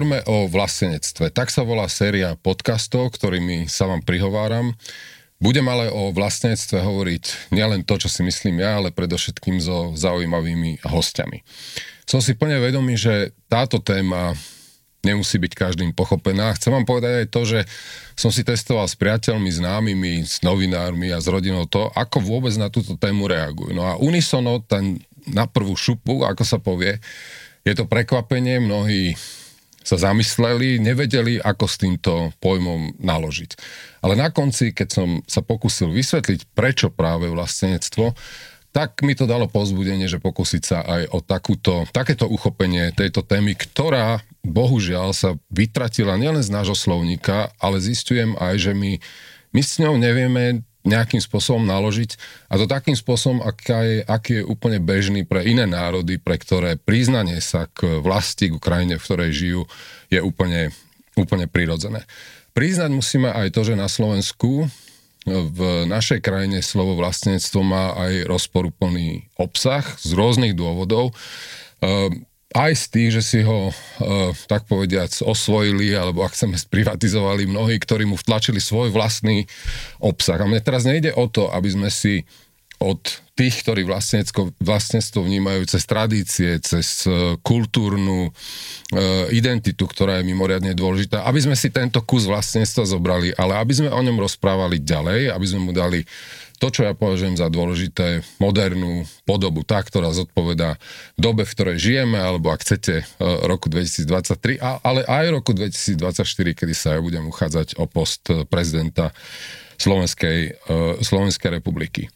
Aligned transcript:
Hovorme 0.00 0.24
o 0.32 0.48
vlastenectve. 0.48 1.28
Tak 1.28 1.52
sa 1.52 1.60
volá 1.60 1.84
séria 1.92 2.32
podcastov, 2.32 3.12
ktorými 3.12 3.68
sa 3.68 3.84
vám 3.84 4.00
prihováram. 4.00 4.72
Budem 5.36 5.68
ale 5.68 5.92
o 5.92 6.08
vlastenectve 6.08 6.80
hovoriť 6.80 7.52
nielen 7.52 7.84
to, 7.84 8.00
čo 8.00 8.08
si 8.08 8.24
myslím 8.24 8.64
ja, 8.64 8.80
ale 8.80 8.96
predovšetkým 8.96 9.60
so 9.60 9.92
zaujímavými 9.92 10.88
hostiami. 10.88 11.44
Som 12.08 12.24
si 12.24 12.32
plne 12.32 12.64
vedomý, 12.64 12.96
že 12.96 13.36
táto 13.52 13.76
téma 13.76 14.32
nemusí 15.04 15.36
byť 15.36 15.52
každým 15.52 15.92
pochopená. 15.92 16.56
Chcem 16.56 16.72
vám 16.72 16.88
povedať 16.88 17.20
aj 17.20 17.26
to, 17.28 17.40
že 17.44 17.60
som 18.16 18.32
si 18.32 18.40
testoval 18.40 18.88
s 18.88 18.96
priateľmi, 18.96 19.52
známymi, 19.52 20.24
s 20.24 20.40
novinármi 20.40 21.12
a 21.12 21.20
s 21.20 21.28
rodinou 21.28 21.68
to, 21.68 21.92
ako 21.92 22.24
vôbec 22.24 22.56
na 22.56 22.72
túto 22.72 22.96
tému 22.96 23.28
reagujú. 23.28 23.76
No 23.76 23.84
a 23.84 24.00
unisono, 24.00 24.64
ten 24.64 24.96
na 25.28 25.44
prvú 25.44 25.76
šupu, 25.76 26.24
ako 26.24 26.40
sa 26.40 26.56
povie, 26.56 26.96
je 27.68 27.76
to 27.76 27.84
prekvapenie, 27.84 28.64
mnohí 28.64 29.12
sa 29.80 29.96
zamysleli, 29.96 30.76
nevedeli, 30.76 31.40
ako 31.40 31.64
s 31.64 31.76
týmto 31.80 32.12
pojmom 32.38 33.00
naložiť. 33.00 33.50
Ale 34.04 34.16
na 34.16 34.28
konci, 34.28 34.76
keď 34.76 34.88
som 34.88 35.08
sa 35.24 35.40
pokusil 35.40 35.88
vysvetliť, 35.90 36.52
prečo 36.52 36.92
práve 36.92 37.32
vlastenectvo, 37.32 38.12
tak 38.70 39.02
mi 39.02 39.18
to 39.18 39.26
dalo 39.26 39.50
pozbudenie, 39.50 40.06
že 40.06 40.22
pokúsiť 40.22 40.62
sa 40.62 40.78
aj 40.86 41.02
o 41.10 41.18
takúto, 41.18 41.90
takéto 41.90 42.30
uchopenie 42.30 42.94
tejto 42.94 43.26
témy, 43.26 43.58
ktorá 43.58 44.22
bohužiaľ 44.46 45.10
sa 45.10 45.34
vytratila 45.50 46.14
nielen 46.14 46.40
z 46.40 46.54
nášho 46.54 46.78
slovníka, 46.78 47.50
ale 47.58 47.82
zistujem 47.82 48.38
aj, 48.38 48.70
že 48.70 48.72
my, 48.72 49.02
my 49.50 49.60
s 49.60 49.82
ňou 49.82 49.98
nevieme 49.98 50.62
nejakým 50.80 51.20
spôsobom 51.20 51.60
naložiť 51.68 52.16
a 52.48 52.56
to 52.56 52.64
takým 52.64 52.96
spôsobom, 52.96 53.44
aká 53.44 53.84
je, 53.84 53.98
aký 54.04 54.32
je 54.40 54.48
úplne 54.48 54.80
bežný 54.80 55.28
pre 55.28 55.44
iné 55.44 55.68
národy, 55.68 56.16
pre 56.16 56.40
ktoré 56.40 56.80
priznanie 56.80 57.36
sa 57.44 57.68
k 57.68 58.00
vlasti, 58.00 58.48
k 58.48 58.56
krajine, 58.56 58.96
v 58.96 59.04
ktorej 59.04 59.30
žijú, 59.32 59.62
je 60.08 60.20
úplne, 60.24 60.72
úplne 61.20 61.44
prirodzené. 61.44 62.08
Priznať 62.56 62.90
musíme 62.90 63.28
aj 63.28 63.52
to, 63.52 63.60
že 63.62 63.74
na 63.76 63.92
Slovensku 63.92 64.66
v 65.28 65.60
našej 65.84 66.24
krajine 66.24 66.64
slovo 66.64 66.96
vlastníctvo 66.96 67.60
má 67.60 67.92
aj 68.08 68.24
rozporúplný 68.24 69.28
obsah 69.36 69.84
z 70.00 70.16
rôznych 70.16 70.56
dôvodov. 70.56 71.12
Aj 72.50 72.74
z 72.74 72.84
tých, 72.90 73.10
že 73.14 73.22
si 73.22 73.40
ho, 73.46 73.70
e, 73.70 73.74
tak 74.50 74.66
povediac, 74.66 75.10
osvojili, 75.22 75.94
alebo 75.94 76.26
ak 76.26 76.34
chceme, 76.34 76.58
sprivatizovali 76.58 77.46
mnohí, 77.46 77.78
ktorí 77.78 78.10
mu 78.10 78.18
vtlačili 78.18 78.58
svoj 78.58 78.90
vlastný 78.90 79.46
obsah. 80.02 80.42
A 80.42 80.50
mne 80.50 80.58
teraz 80.58 80.82
nejde 80.82 81.14
o 81.14 81.30
to, 81.30 81.46
aby 81.54 81.70
sme 81.70 81.88
si 81.94 82.26
od 82.80 82.98
tých, 83.36 83.60
ktorí 83.60 83.84
vlastníctvo 84.60 85.20
vnímajú 85.20 85.68
cez 85.68 85.84
tradície, 85.84 86.56
cez 86.64 87.04
e, 87.04 87.36
kultúrnu 87.44 88.28
e, 88.28 88.30
identitu, 89.36 89.84
ktorá 89.84 90.20
je 90.20 90.28
mimoriadne 90.28 90.72
dôležitá, 90.72 91.28
aby 91.28 91.44
sme 91.44 91.56
si 91.56 91.68
tento 91.68 92.00
kus 92.02 92.24
vlastníctva 92.24 92.84
zobrali, 92.88 93.28
ale 93.36 93.60
aby 93.60 93.72
sme 93.76 93.88
o 93.92 94.00
ňom 94.00 94.16
rozprávali 94.20 94.80
ďalej, 94.80 95.28
aby 95.28 95.46
sme 95.46 95.60
mu 95.60 95.72
dali 95.76 96.04
to, 96.60 96.68
čo 96.68 96.84
ja 96.84 96.92
považujem 96.92 97.40
za 97.40 97.48
dôležité, 97.48 98.20
modernú 98.36 99.08
podobu, 99.24 99.64
tá, 99.64 99.80
ktorá 99.80 100.12
zodpovedá 100.12 100.76
dobe, 101.16 101.48
v 101.48 101.54
ktorej 101.56 101.76
žijeme, 101.80 102.20
alebo 102.20 102.52
ak 102.52 102.60
chcete, 102.60 103.02
e, 103.02 103.04
roku 103.48 103.72
2023, 103.72 104.60
ale 104.60 105.00
aj 105.08 105.24
roku 105.32 105.56
2024, 105.56 106.52
kedy 106.52 106.74
sa 106.76 106.94
ja 106.94 107.00
budem 107.00 107.24
uchádzať 107.32 107.80
o 107.80 107.88
post 107.88 108.28
prezidenta 108.52 109.16
Slovenskej, 109.80 110.38
e, 110.52 110.80
Slovenskej 111.00 111.56
republiky. 111.56 112.12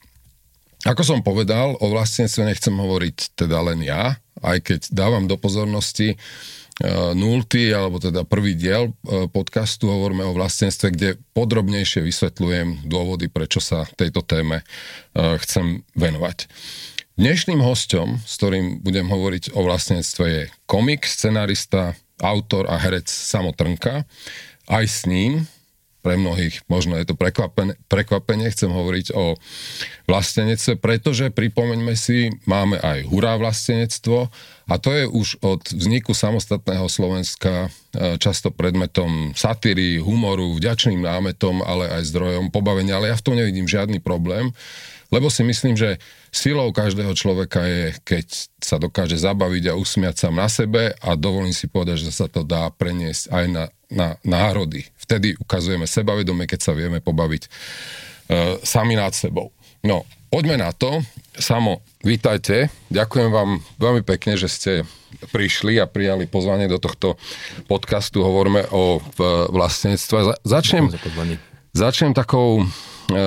Ako 0.85 1.01
som 1.01 1.25
povedal, 1.25 1.81
o 1.81 1.87
vlastníctve 1.89 2.53
nechcem 2.53 2.77
hovoriť 2.77 3.41
teda 3.41 3.57
len 3.73 3.81
ja, 3.81 4.21
aj 4.45 4.59
keď 4.61 4.81
dávam 4.93 5.25
do 5.25 5.41
pozornosti 5.41 6.21
nultý, 7.15 7.71
alebo 7.71 8.03
teda 8.03 8.27
prvý 8.27 8.59
diel 8.59 8.91
e, 8.91 9.31
podcastu 9.31 9.87
hovoríme 9.87 10.27
o 10.27 10.35
vlastenstve, 10.35 10.91
kde 10.91 11.09
podrobnejšie 11.31 12.03
vysvetľujem 12.03 12.91
dôvody, 12.91 13.31
prečo 13.31 13.63
sa 13.63 13.87
tejto 13.95 14.27
téme 14.27 14.61
e, 14.61 14.65
chcem 15.39 15.87
venovať. 15.95 16.51
Dnešným 17.15 17.63
hostom, 17.63 18.19
s 18.27 18.43
ktorým 18.43 18.83
budem 18.83 19.07
hovoriť 19.07 19.55
o 19.55 19.63
vlastníctve, 19.63 20.25
je 20.27 20.43
komik, 20.67 21.07
scenarista, 21.07 21.95
autor 22.19 22.67
a 22.67 22.75
herec 22.75 23.07
Samotrnka. 23.07 24.03
Aj 24.67 24.85
s 24.85 25.07
ním 25.07 25.47
pre 26.05 26.21
mnohých 26.21 26.69
možno 26.69 27.01
je 27.01 27.09
to 27.09 27.17
prekvapenie, 27.17 27.81
prekvapenie 27.89 28.53
chcem 28.53 28.69
hovoriť 28.69 29.17
o 29.17 29.41
vlastenectve, 30.05 30.77
pretože 30.77 31.33
pripomeňme 31.33 31.97
si, 31.97 32.29
máme 32.45 32.77
aj 32.77 33.09
hurá 33.09 33.41
vlastenectvo 33.41 34.29
a 34.69 34.75
to 34.77 34.93
je 34.93 35.05
už 35.09 35.41
od 35.41 35.65
vzniku 35.65 36.13
samostatného 36.13 36.85
Slovenska 36.93 37.73
e, 37.97 38.21
často 38.21 38.53
predmetom 38.53 39.33
satíry, 39.33 39.97
humoru, 39.97 40.53
vďačným 40.61 41.01
námetom, 41.01 41.65
ale 41.65 41.89
aj 41.89 42.13
zdrojom 42.13 42.53
pobavenia, 42.53 43.01
ale 43.01 43.09
ja 43.09 43.17
v 43.17 43.25
tom 43.25 43.41
nevidím 43.41 43.65
žiadny 43.65 44.05
problém, 44.05 44.53
lebo 45.09 45.33
si 45.33 45.41
myslím, 45.41 45.73
že 45.73 45.97
silou 46.29 46.69
každého 46.69 47.17
človeka 47.17 47.65
je, 47.65 47.85
keď 48.05 48.27
sa 48.61 48.77
dokáže 48.77 49.17
zabaviť 49.17 49.73
a 49.73 49.79
usmiať 49.79 50.29
sám 50.29 50.37
na 50.37 50.53
sebe 50.53 50.93
a 51.01 51.17
dovolím 51.17 51.57
si 51.57 51.65
povedať, 51.65 52.05
že 52.05 52.13
sa 52.13 52.29
to 52.29 52.45
dá 52.45 52.69
preniesť 52.69 53.33
aj 53.33 53.47
na 53.49 53.65
na 53.95 54.19
národy. 54.27 54.83
Vtedy 55.05 55.37
ukazujeme 55.37 55.85
sebavedomie, 55.85 56.49
keď 56.49 56.61
sa 56.61 56.73
vieme 56.73 57.05
pobaviť 57.05 57.43
e, 57.45 57.49
sami 58.65 58.97
nad 58.97 59.13
sebou. 59.13 59.53
No, 59.85 60.09
poďme 60.33 60.57
na 60.57 60.73
to. 60.73 61.05
Samo, 61.37 61.85
vítajte. 62.01 62.73
Ďakujem 62.89 63.29
vám 63.29 63.61
veľmi 63.77 64.01
pekne, 64.01 64.41
že 64.41 64.49
ste 64.49 64.73
prišli 65.29 65.77
a 65.77 65.85
prijali 65.85 66.25
pozvanie 66.25 66.65
do 66.65 66.81
tohto 66.81 67.21
podcastu. 67.69 68.25
Hovoríme 68.25 68.65
o 68.73 69.05
vlastníctve. 69.53 70.41
Začnem, 70.41 70.89
začnem 71.77 72.17
takou 72.17 72.63
e, 72.63 72.65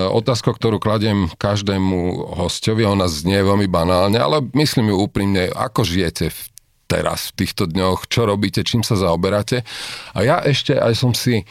otázkou, 0.10 0.58
ktorú 0.58 0.82
kladiem 0.82 1.30
každému 1.38 2.34
hostovi. 2.42 2.90
Ona 2.90 3.06
znie 3.06 3.46
veľmi 3.46 3.70
banálne, 3.70 4.18
ale 4.18 4.42
myslím 4.58 4.90
ju 4.92 5.06
úprimne. 5.06 5.54
Ako 5.54 5.86
žijete 5.86 6.34
v 6.34 6.40
teraz 6.88 7.36
v 7.36 7.44
týchto 7.44 7.68
dňoch, 7.68 8.08
čo 8.08 8.24
robíte, 8.24 8.64
čím 8.64 8.82
sa 8.82 8.96
zaoberáte. 8.96 9.68
A 10.16 10.24
ja 10.24 10.40
ešte 10.42 10.74
aj 10.80 10.94
som 10.96 11.12
si 11.12 11.44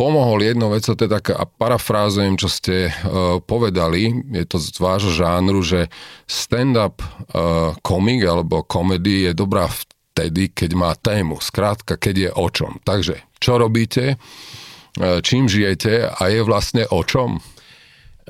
pomohol 0.00 0.40
jednou 0.40 0.72
vecou, 0.72 0.96
to 0.96 1.04
je 1.04 1.12
taká, 1.12 1.36
a 1.36 1.44
parafrázujem, 1.44 2.40
čo 2.40 2.48
ste 2.48 2.88
uh, 2.88 3.36
povedali, 3.44 4.32
je 4.32 4.44
to 4.48 4.56
z 4.56 4.80
vášho 4.80 5.12
žánru, 5.12 5.60
že 5.60 5.92
stand-up 6.24 7.04
uh, 7.04 7.76
komik 7.84 8.24
alebo 8.24 8.64
komedy 8.64 9.28
je 9.28 9.32
dobrá 9.36 9.68
vtedy, 9.68 10.56
keď 10.56 10.70
má 10.72 10.96
tému, 10.96 11.36
skrátka, 11.44 12.00
keď 12.00 12.14
je 12.16 12.30
o 12.32 12.46
čom. 12.48 12.80
Takže, 12.80 13.20
čo 13.36 13.60
robíte, 13.60 14.16
uh, 14.16 15.20
čím 15.20 15.52
žijete 15.52 16.08
a 16.08 16.22
je 16.32 16.40
vlastne 16.48 16.88
o 16.88 17.04
čom? 17.04 17.36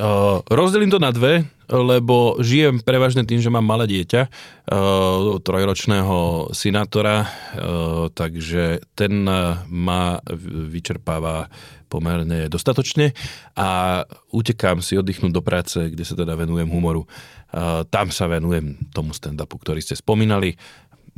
Uh, 0.01 0.41
rozdelím 0.49 0.89
to 0.89 0.97
na 0.97 1.13
dve 1.13 1.45
lebo 1.71 2.35
žijem 2.43 2.83
prevažne 2.83 3.23
tým, 3.23 3.39
že 3.39 3.47
mám 3.47 3.63
malé 3.63 3.87
dieťa, 3.87 4.23
uh, 4.27 5.39
trojročného 5.39 6.51
synátora, 6.51 7.23
uh, 7.23 7.29
takže 8.11 8.83
ten 8.99 9.23
ma 9.71 10.19
vyčerpáva 10.67 11.47
pomerne 11.91 12.47
dostatočne 12.47 13.15
a 13.59 14.03
utekám 14.31 14.79
si 14.79 14.95
oddychnúť 14.95 15.33
do 15.35 15.43
práce, 15.43 15.79
kde 15.79 16.07
sa 16.07 16.15
teda 16.15 16.39
venujem 16.39 16.71
humoru. 16.71 17.03
Tam 17.91 18.15
sa 18.15 18.31
venujem 18.31 18.79
tomu 18.95 19.11
stand-upu, 19.11 19.59
ktorý 19.59 19.83
ste 19.83 19.99
spomínali. 19.99 20.55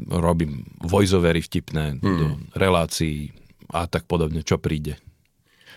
Robím 0.09 0.65
voiceovery 0.81 1.45
vtipné 1.45 2.01
hmm. 2.01 2.17
do 2.17 2.27
relácií 2.57 3.37
a 3.69 3.85
tak 3.85 4.09
podobne, 4.09 4.41
čo 4.41 4.57
príde. 4.57 4.97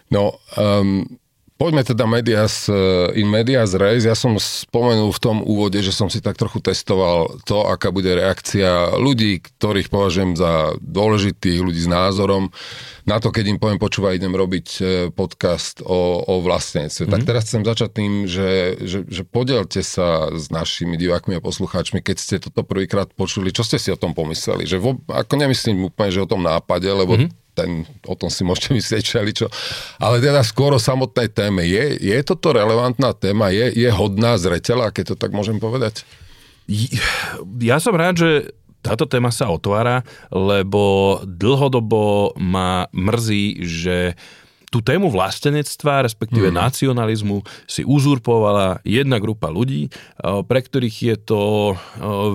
No, 0.07 0.39
um, 0.55 1.03
Poďme 1.55 1.87
teda 1.87 2.03
medias, 2.03 2.67
eh, 2.67 3.15
in 3.15 3.31
medias 3.31 3.71
res. 3.79 4.03
Ja 4.03 4.11
som 4.11 4.35
spomenul 4.35 5.15
v 5.15 5.23
tom 5.23 5.37
úvode, 5.39 5.79
že 5.79 5.95
som 5.95 6.11
si 6.11 6.19
tak 6.19 6.35
trochu 6.35 6.59
testoval 6.59 7.39
to, 7.47 7.63
aká 7.63 7.95
bude 7.95 8.11
reakcia 8.11 8.99
ľudí, 8.99 9.39
ktorých 9.39 9.87
považujem 9.87 10.35
za 10.35 10.75
dôležitých, 10.83 11.63
ľudí 11.63 11.79
s 11.79 11.87
názorom, 11.87 12.51
na 13.07 13.23
to, 13.23 13.31
keď 13.31 13.55
im 13.55 13.59
poviem, 13.63 13.79
počúva, 13.79 14.11
idem 14.11 14.35
robiť 14.35 14.67
eh, 14.83 14.87
podcast 15.15 15.79
o, 15.79 16.27
o 16.27 16.43
vlastníctve. 16.43 17.07
Mm-hmm. 17.07 17.15
Tak 17.15 17.21
mhm. 17.23 17.29
teraz 17.31 17.43
chcem 17.47 17.63
začať 17.63 17.89
tým, 18.03 18.11
že, 18.27 18.49
že, 18.83 18.99
že 19.07 19.23
podielte 19.23 19.79
sa 19.79 20.35
s 20.35 20.51
našimi 20.51 20.99
divákmi 20.99 21.39
a 21.39 21.45
poslucháčmi, 21.45 22.03
keď 22.03 22.17
ste 22.19 22.35
toto 22.43 22.67
prvýkrát 22.67 23.07
počuli, 23.15 23.55
čo 23.55 23.63
ste 23.63 23.79
si 23.79 23.95
o 23.95 23.97
tom 23.99 24.11
pomysleli? 24.11 24.67
Že 24.67 24.77
vo, 24.83 24.99
ako 25.07 25.39
nemyslím 25.39 25.87
úplne, 25.87 26.11
že 26.11 26.19
o 26.19 26.27
tom 26.27 26.43
nápade, 26.43 26.91
lebo 26.91 27.15
mm-hmm 27.15 27.44
ten, 27.55 27.87
o 28.03 28.13
tom 28.19 28.27
si 28.27 28.43
môžete 28.43 28.75
myslieť 28.77 29.03
čo. 29.31 29.47
Ale 29.97 30.19
teda 30.19 30.43
skôr 30.43 30.75
o 30.75 30.81
samotnej 30.81 31.31
téme. 31.31 31.63
Je, 31.63 31.95
je 31.97 32.17
toto 32.27 32.51
relevantná 32.51 33.15
téma? 33.15 33.49
Je, 33.55 33.71
je 33.71 33.89
hodná 33.89 34.35
zreteľa, 34.35 34.91
keď 34.91 35.15
to 35.15 35.15
tak 35.15 35.31
môžem 35.31 35.57
povedať? 35.57 36.03
Ja 37.61 37.79
som 37.79 37.95
rád, 37.95 38.19
že 38.19 38.29
táto 38.85 39.09
téma 39.09 39.33
sa 39.33 39.49
otvára, 39.49 40.05
lebo 40.29 41.17
dlhodobo 41.25 42.37
ma 42.37 42.85
mrzí, 42.93 43.65
že 43.65 43.97
tú 44.69 44.83
tému 44.83 45.07
vlastenectva, 45.07 46.03
respektíve 46.03 46.51
mm. 46.51 46.57
nacionalizmu 46.59 47.41
si 47.63 47.87
uzurpovala 47.87 48.83
jedna 48.83 49.17
grupa 49.23 49.47
ľudí, 49.47 49.87
pre 50.19 50.59
ktorých 50.59 50.97
je 50.99 51.15
to 51.15 51.41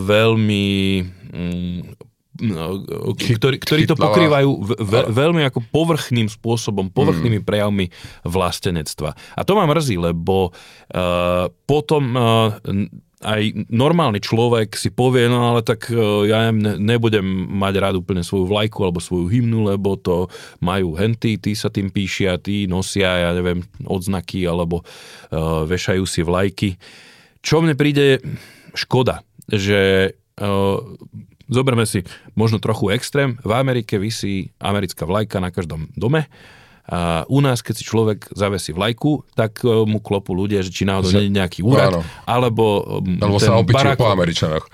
veľmi 0.09 0.67
mm, 1.05 2.10
ktorí, 2.41 3.57
ktorí 3.61 3.83
to 3.85 3.95
pokrývajú 3.95 4.51
ve, 4.81 5.01
veľmi 5.13 5.45
ako 5.45 5.61
povrchným 5.69 6.27
spôsobom, 6.33 6.89
povrchnými 6.89 7.45
mm. 7.45 7.47
prejavmi 7.47 7.87
vlastenectva. 8.25 9.13
A 9.37 9.41
to 9.45 9.53
ma 9.53 9.69
mrzí, 9.69 10.01
lebo 10.01 10.51
uh, 10.51 11.47
potom 11.69 12.03
uh, 12.17 12.57
aj 13.21 13.69
normálny 13.69 14.17
človek 14.25 14.73
si 14.81 14.89
povie, 14.89 15.29
no 15.29 15.53
ale 15.53 15.61
tak 15.61 15.93
ja 16.25 16.49
nebudem 16.57 17.25
mať 17.53 17.75
rád 17.77 17.95
úplne 18.01 18.25
svoju 18.25 18.49
vlajku 18.49 18.81
alebo 18.81 18.97
svoju 18.97 19.29
hymnu, 19.29 19.69
lebo 19.69 20.01
to 20.01 20.33
majú 20.65 20.97
henty, 20.97 21.37
tí 21.37 21.53
sa 21.53 21.69
tým 21.69 21.93
píšia, 21.93 22.41
tí 22.41 22.65
nosia, 22.65 23.29
ja 23.29 23.31
neviem, 23.37 23.61
odznaky 23.85 24.49
alebo 24.49 24.81
uh, 24.81 25.69
vešajú 25.69 26.05
si 26.09 26.25
vlajky. 26.25 26.71
Čo 27.45 27.61
mne 27.61 27.77
príde 27.77 28.25
škoda, 28.73 29.21
že 29.53 30.13
uh, 30.41 30.81
zoberme 31.51 31.85
si 31.85 32.07
možno 32.39 32.63
trochu 32.63 32.95
extrém, 32.95 33.37
v 33.43 33.53
Amerike 33.53 33.99
vysí 33.99 34.55
americká 34.63 35.05
vlajka 35.05 35.43
na 35.43 35.51
každom 35.51 35.91
dome, 35.99 36.31
a 36.91 37.23
u 37.31 37.39
nás, 37.39 37.63
keď 37.63 37.75
si 37.79 37.85
človek 37.87 38.35
zavesí 38.35 38.75
vlajku, 38.75 39.23
tak 39.39 39.63
e, 39.63 39.87
mu 39.87 40.03
klopú 40.03 40.35
ľudia, 40.35 40.59
že 40.59 40.75
či 40.75 40.83
náhodou 40.83 41.15
nie 41.15 41.31
je 41.31 41.39
nejaký 41.39 41.61
úrad, 41.63 41.95
Áno. 41.95 42.03
alebo, 42.27 42.99
e, 43.07 43.23
alebo 43.23 43.39
sa 43.39 43.63
barak, 43.63 43.95
po 43.95 44.11
Američanoch. 44.11 44.67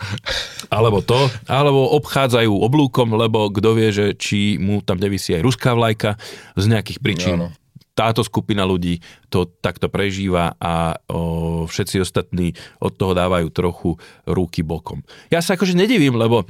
Alebo 0.72 1.04
to, 1.04 1.28
alebo 1.44 1.92
obchádzajú 2.00 2.48
oblúkom, 2.48 3.12
lebo 3.20 3.52
kto 3.52 3.76
vie, 3.76 3.92
že 3.92 4.06
či 4.16 4.56
mu 4.56 4.80
tam 4.80 4.96
nevisí 4.96 5.36
aj 5.36 5.44
ruská 5.44 5.76
vlajka 5.76 6.16
z 6.56 6.64
nejakých 6.72 6.98
príčin. 7.04 7.36
Áno 7.36 7.65
táto 7.96 8.20
skupina 8.20 8.68
ľudí 8.68 9.00
to 9.32 9.48
takto 9.64 9.88
prežíva 9.88 10.52
a 10.60 11.00
o, 11.08 11.64
všetci 11.64 12.04
ostatní 12.04 12.52
od 12.76 12.92
toho 12.92 13.16
dávajú 13.16 13.48
trochu 13.48 13.96
ruky 14.28 14.60
bokom. 14.60 15.00
Ja 15.32 15.40
sa 15.40 15.56
akože 15.56 15.72
nedivím, 15.72 16.20
lebo 16.20 16.44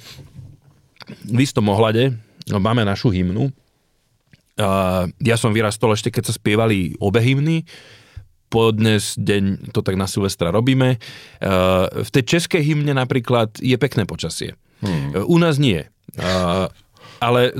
v 1.23 1.39
istom 1.39 1.71
ohľade 1.71 2.19
no, 2.51 2.59
máme 2.59 2.83
našu 2.83 3.15
hymnu, 3.15 3.55
Uh, 4.57 5.13
ja 5.21 5.37
som 5.37 5.53
vyrastol 5.53 5.93
ešte, 5.93 6.09
keď 6.09 6.33
sa 6.33 6.37
spievali 6.41 6.97
obe 6.97 7.21
hymny, 7.21 7.69
po 8.49 8.73
dnes 8.73 9.13
deň 9.21 9.69
to 9.69 9.85
tak 9.85 10.01
na 10.01 10.09
Silvestra 10.09 10.49
robíme. 10.49 10.97
Uh, 11.45 11.85
v 12.01 12.09
tej 12.09 12.25
českej 12.25 12.65
hymne 12.65 12.97
napríklad 12.97 13.53
je 13.61 13.77
pekné 13.77 14.09
počasie. 14.09 14.57
Hmm. 14.81 15.13
U 15.29 15.37
nás 15.37 15.61
nie. 15.61 15.85
Uh, 16.17 16.73
ale 17.21 17.57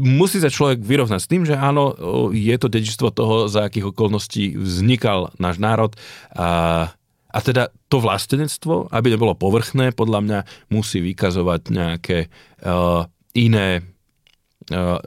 musí 0.00 0.38
sa 0.40 0.52
človek 0.52 0.80
vyrovnať 0.82 1.20
s 1.20 1.30
tým, 1.30 1.42
že 1.44 1.56
áno, 1.56 1.94
je 2.32 2.56
to 2.56 2.68
dedičstvo 2.72 3.08
toho, 3.12 3.46
za 3.46 3.66
akých 3.66 3.92
okolností 3.92 4.56
vznikal 4.56 5.32
náš 5.40 5.60
národ. 5.60 5.92
A, 6.34 6.90
a 7.28 7.38
teda 7.44 7.72
to 7.92 8.00
vlastenectvo, 8.00 8.88
aby 8.92 9.14
nebolo 9.14 9.36
povrchné, 9.36 9.92
podľa 9.96 10.20
mňa 10.24 10.38
musí 10.72 11.00
vykazovať 11.00 11.60
nejaké 11.72 12.18
uh, 12.64 13.08
iné 13.36 13.84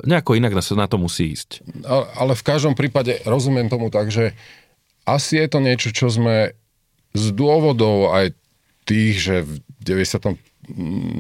nejako 0.09 0.41
inak 0.41 0.57
sa 0.57 0.73
na 0.73 0.89
to 0.89 0.97
musí 0.97 1.37
ísť. 1.37 1.61
Ale 2.17 2.33
v 2.33 2.41
každom 2.41 2.73
prípade 2.73 3.21
rozumiem 3.29 3.69
tomu 3.69 3.93
tak, 3.93 4.09
že 4.09 4.33
asi 5.05 5.37
je 5.37 5.47
to 5.49 5.59
niečo, 5.61 5.89
čo 5.93 6.09
sme 6.09 6.57
z 7.13 7.25
dôvodov 7.35 8.09
aj 8.15 8.33
tých, 8.87 9.15
že 9.21 9.35
v 9.45 9.61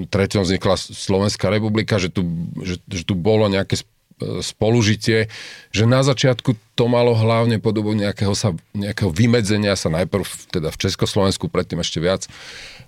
93. 0.09 0.41
vznikla 0.41 0.75
Slovenská 0.77 1.51
republika, 1.51 1.99
že 2.01 2.11
tu, 2.11 2.23
že, 2.61 2.79
že 2.87 3.03
tu 3.03 3.13
bolo 3.13 3.47
nejaké 3.51 3.79
spolužitie, 4.21 5.27
že 5.73 5.83
na 5.89 6.05
začiatku 6.05 6.53
to 6.77 6.85
malo 6.85 7.13
hlavne 7.17 7.57
podobu 7.57 7.93
nejakého, 7.93 8.33
sa, 8.37 8.53
nejakého 8.73 9.09
vymedzenia 9.09 9.73
sa 9.73 9.89
najprv 9.89 10.25
teda 10.49 10.69
v 10.69 10.77
Československu, 10.87 11.49
predtým 11.49 11.81
ešte 11.81 11.99
viac 12.01 12.25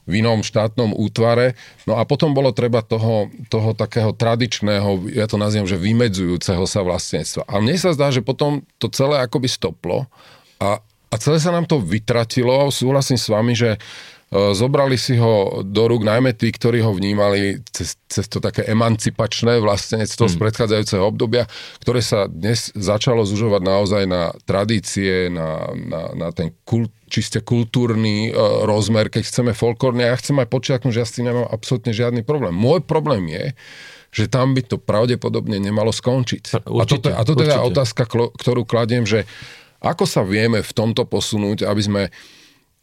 v 0.04 0.20
inom 0.20 0.44
štátnom 0.44 0.92
útvare. 0.94 1.56
No 1.88 1.96
a 1.96 2.04
potom 2.04 2.36
bolo 2.36 2.52
treba 2.52 2.84
toho, 2.84 3.32
toho 3.48 3.72
takého 3.74 4.12
tradičného, 4.12 5.10
ja 5.16 5.26
to 5.30 5.40
nazývam, 5.40 5.70
že 5.70 5.80
vymedzujúceho 5.80 6.64
sa 6.68 6.84
vlastníctva. 6.84 7.48
A 7.48 7.54
mne 7.64 7.76
sa 7.80 7.96
zdá, 7.96 8.12
že 8.12 8.26
potom 8.26 8.62
to 8.78 8.92
celé 8.92 9.24
akoby 9.24 9.48
stoplo 9.48 10.06
a, 10.60 10.84
a 10.84 11.16
celé 11.22 11.40
sa 11.40 11.56
nám 11.56 11.70
to 11.70 11.80
vytratilo. 11.80 12.68
Súhlasím 12.74 13.18
s 13.18 13.32
vami, 13.32 13.54
že 13.56 13.80
E, 13.80 14.13
zobrali 14.34 14.98
si 14.98 15.14
ho 15.22 15.62
do 15.62 15.84
rúk 15.86 16.02
najmä 16.02 16.34
tí, 16.34 16.50
ktorí 16.50 16.82
ho 16.82 16.90
vnímali 16.90 17.62
cez, 17.70 18.02
cez 18.10 18.26
to 18.26 18.42
také 18.42 18.66
emancipačné 18.66 19.62
vlastenectvo 19.62 20.26
hmm. 20.26 20.34
z 20.34 20.36
predchádzajúceho 20.42 21.04
obdobia, 21.06 21.46
ktoré 21.86 22.02
sa 22.02 22.26
dnes 22.26 22.74
začalo 22.74 23.22
zužovať 23.24 23.62
naozaj 23.62 24.04
na 24.10 24.34
tradície, 24.50 25.30
na, 25.30 25.70
na, 25.78 26.02
na 26.18 26.28
ten 26.34 26.50
kult, 26.66 26.90
čiste 27.06 27.46
kultúrny 27.46 28.34
uh, 28.34 28.66
rozmer, 28.66 29.14
keď 29.14 29.30
chceme 29.30 29.52
folklórne. 29.54 30.10
Ja 30.10 30.18
chcem 30.18 30.42
aj 30.42 30.50
počiaknúť, 30.50 30.94
že 30.98 31.02
ja 31.02 31.08
s 31.08 31.16
tým 31.16 31.30
nemám 31.30 31.48
absolútne 31.54 31.94
žiadny 31.94 32.26
problém. 32.26 32.58
Môj 32.58 32.82
problém 32.82 33.30
je, 33.30 33.46
že 34.14 34.26
tam 34.30 34.58
by 34.58 34.62
to 34.66 34.78
pravdepodobne 34.82 35.58
nemalo 35.62 35.90
skončiť. 35.94 36.66
Určite, 36.70 36.74
a 36.74 36.86
toto, 36.86 37.08
a 37.14 37.22
toto 37.22 37.42
je 37.46 37.50
teda 37.50 37.66
otázka, 37.66 38.06
ktorú 38.10 38.66
kladiem, 38.66 39.06
že 39.06 39.26
ako 39.84 40.08
sa 40.08 40.24
vieme 40.24 40.64
v 40.64 40.72
tomto 40.72 41.04
posunúť, 41.04 41.68
aby 41.68 41.82
sme, 41.84 42.04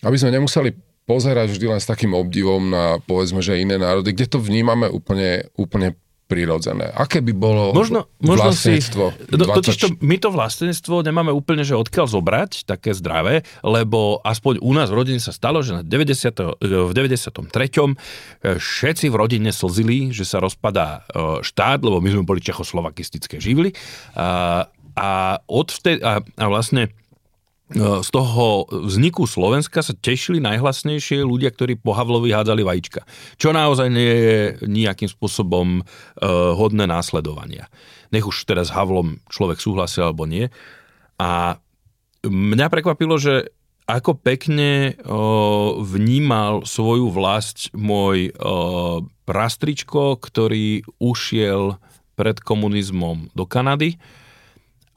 aby 0.05 0.17
sme 0.21 0.37
nemuseli 0.37 0.90
pozerať 1.11 1.51
vždy 1.51 1.67
len 1.67 1.81
s 1.83 1.91
takým 1.91 2.15
obdivom 2.15 2.71
na, 2.71 3.03
povedzme, 3.03 3.43
že 3.43 3.59
iné 3.59 3.75
národy, 3.83 4.15
kde 4.15 4.31
to 4.31 4.39
vnímame 4.39 4.87
úplne, 4.87 5.51
úplne 5.59 5.99
prirodzené. 6.31 6.95
Aké 6.95 7.19
by 7.19 7.35
bolo 7.35 7.75
možno, 7.75 8.07
možno 8.23 8.55
vlastníctvo? 8.55 9.05
Si, 9.19 9.35
20... 9.35 9.59
Totiž 9.59 9.77
to, 9.83 9.89
my 9.99 10.17
to 10.23 10.31
vlastníctvo 10.31 11.03
nemáme 11.03 11.35
úplne, 11.35 11.67
že 11.67 11.75
odkiaľ 11.75 12.07
zobrať, 12.07 12.71
také 12.71 12.95
zdravé, 12.95 13.43
lebo 13.67 14.23
aspoň 14.23 14.63
u 14.63 14.71
nás 14.71 14.95
v 14.95 15.03
rodine 15.03 15.19
sa 15.19 15.35
stalo, 15.35 15.59
že 15.67 15.83
na 15.83 15.83
90, 15.83 16.63
v 16.63 16.93
93. 16.95 17.43
E, 17.43 17.95
všetci 18.63 19.11
v 19.11 19.17
rodine 19.19 19.51
slzili, 19.51 20.15
že 20.15 20.23
sa 20.23 20.39
rozpadá 20.39 21.03
e, 21.11 21.43
štát, 21.43 21.83
lebo 21.83 21.99
my 21.99 22.15
sme 22.15 22.23
boli 22.23 22.39
čechoslovakistické 22.39 23.43
živly. 23.43 23.75
A, 24.15 24.71
a, 24.95 25.11
odvtedy, 25.51 25.99
a, 25.99 26.23
a 26.23 26.45
vlastne 26.47 26.95
z 27.79 28.09
toho 28.11 28.67
vzniku 28.67 29.31
Slovenska 29.31 29.79
sa 29.79 29.95
tešili 29.95 30.43
najhlasnejšie 30.43 31.23
ľudia, 31.23 31.55
ktorí 31.55 31.79
po 31.79 31.95
Havlovi 31.95 32.35
hádzali 32.35 32.67
vajíčka. 32.67 33.07
Čo 33.39 33.55
naozaj 33.55 33.87
nie 33.87 34.11
je 34.11 34.39
nejakým 34.67 35.07
spôsobom 35.07 35.83
uh, 35.83 35.87
hodné 36.59 36.91
následovania. 36.91 37.71
Nech 38.11 38.27
už 38.27 38.43
teraz 38.43 38.75
Havlom 38.75 39.23
človek 39.31 39.63
súhlasil 39.63 40.03
alebo 40.03 40.27
nie. 40.27 40.51
A 41.23 41.63
mňa 42.27 42.67
prekvapilo, 42.75 43.15
že 43.23 43.55
ako 43.87 44.19
pekne 44.19 44.99
uh, 44.99 45.79
vnímal 45.79 46.67
svoju 46.67 47.07
vlast 47.11 47.71
môj 47.71 48.35
uh, 48.35 48.99
prastričko, 49.31 50.19
ktorý 50.19 50.83
ušiel 50.99 51.79
pred 52.19 52.43
komunizmom 52.43 53.31
do 53.35 53.47
Kanady 53.47 53.95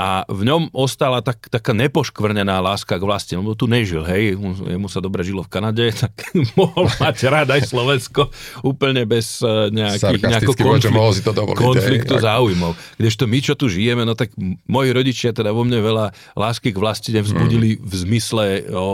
a 0.04 0.28
v 0.28 0.44
ňom 0.44 0.68
ostala 0.76 1.24
tak, 1.24 1.48
taká 1.48 1.72
nepoškvrnená 1.72 2.60
láska 2.60 3.00
k 3.00 3.04
vlasti, 3.08 3.40
lebo 3.40 3.56
tu 3.56 3.72
nežil, 3.72 4.04
hej, 4.04 4.36
mu 4.76 4.92
sa 4.92 5.00
dobre 5.00 5.24
žilo 5.24 5.48
v 5.48 5.50
Kanade, 5.56 5.96
tak 6.04 6.12
mohol 6.60 6.92
mať 7.00 7.18
rád 7.32 7.56
aj 7.56 7.72
Slovensko 7.72 8.28
úplne 8.68 9.08
bez 9.08 9.40
uh, 9.40 9.72
nejakých, 9.72 10.20
nejakého 10.20 10.56
konflikt, 10.60 11.16
si 11.16 11.24
to 11.24 11.32
dovoliť, 11.32 11.56
konfliktu 11.56 12.20
hej, 12.20 12.24
záujmov. 12.28 12.76
Kdežto 13.00 13.24
my, 13.32 13.40
čo 13.40 13.54
tu 13.56 13.72
žijeme, 13.72 14.04
no 14.04 14.12
tak 14.12 14.36
moji 14.68 14.92
rodičia 14.92 15.32
teda 15.32 15.56
vo 15.56 15.64
mne 15.64 15.80
veľa 15.80 16.12
lásky 16.36 16.76
k 16.76 16.82
vlasti 16.84 17.16
nevzbudili 17.16 17.80
mm. 17.80 17.88
v 17.88 17.94
zmysle 18.04 18.46
o, 18.76 18.88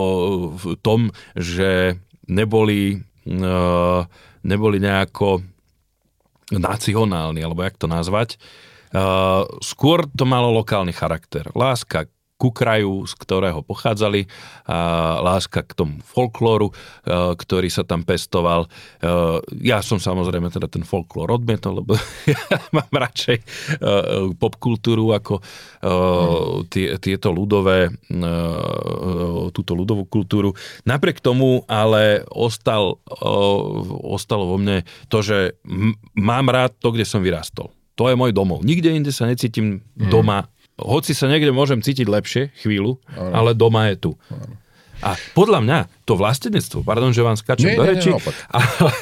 v 0.54 0.78
tom, 0.78 1.10
že 1.34 1.98
neboli, 2.30 3.02
uh, 3.26 4.06
neboli 4.46 4.78
nejako 4.78 5.42
nacionálni, 6.54 7.42
alebo 7.42 7.66
jak 7.66 7.74
to 7.74 7.90
nazvať, 7.90 8.38
skôr 9.62 10.06
to 10.14 10.24
malo 10.26 10.50
lokálny 10.50 10.90
charakter. 10.90 11.46
Láska 11.54 12.10
ku 12.40 12.56
kraju, 12.56 13.04
z 13.04 13.12
ktorého 13.20 13.60
pochádzali, 13.60 14.24
a 14.64 15.20
láska 15.20 15.60
k 15.60 15.76
tomu 15.76 16.00
folklóru, 16.00 16.72
ktorý 17.36 17.68
sa 17.68 17.84
tam 17.84 18.00
pestoval. 18.00 18.64
Ja 19.60 19.84
som 19.84 20.00
samozrejme 20.00 20.48
teda 20.48 20.64
ten 20.64 20.80
folklór 20.80 21.28
odmietol, 21.36 21.84
lebo 21.84 22.00
ja 22.32 22.40
mám 22.72 22.88
radšej 22.88 23.44
popkultúru 24.40 25.12
ako 25.12 25.44
tie, 26.72 26.96
tieto 26.96 27.28
ľudové, 27.28 27.92
túto 29.52 29.76
ľudovú 29.76 30.08
kultúru. 30.08 30.56
Napriek 30.88 31.20
tomu 31.20 31.68
ale 31.68 32.24
ostal, 32.32 33.04
ostalo 34.00 34.48
vo 34.48 34.56
mne 34.56 34.88
to, 35.12 35.20
že 35.20 35.60
mám 36.16 36.48
rád 36.48 36.72
to, 36.80 36.88
kde 36.88 37.04
som 37.04 37.20
vyrastol 37.20 37.68
to 37.94 38.10
je 38.10 38.14
môj 38.16 38.30
domov. 38.34 38.62
Nikde 38.66 38.92
inde 38.92 39.12
sa 39.14 39.26
necítim 39.26 39.84
mm. 39.96 40.10
doma. 40.10 40.50
Hoci 40.80 41.12
sa 41.12 41.28
niekde 41.28 41.52
môžem 41.52 41.84
cítiť 41.84 42.08
lepšie 42.08 42.42
chvíľu, 42.64 42.96
ano. 43.12 43.32
ale 43.36 43.50
doma 43.52 43.92
je 43.92 44.08
tu. 44.08 44.10
Ano. 44.32 44.60
A 45.00 45.16
podľa 45.32 45.64
mňa 45.64 45.78
to 46.04 46.12
vlastenectvo, 46.12 46.84
pardon, 46.84 47.08
že 47.08 47.24
vám 47.24 47.32
skáčem 47.32 47.72
do 47.72 47.84
reči. 47.88 48.12
Nie, 48.12 48.20
ale... 48.52 48.92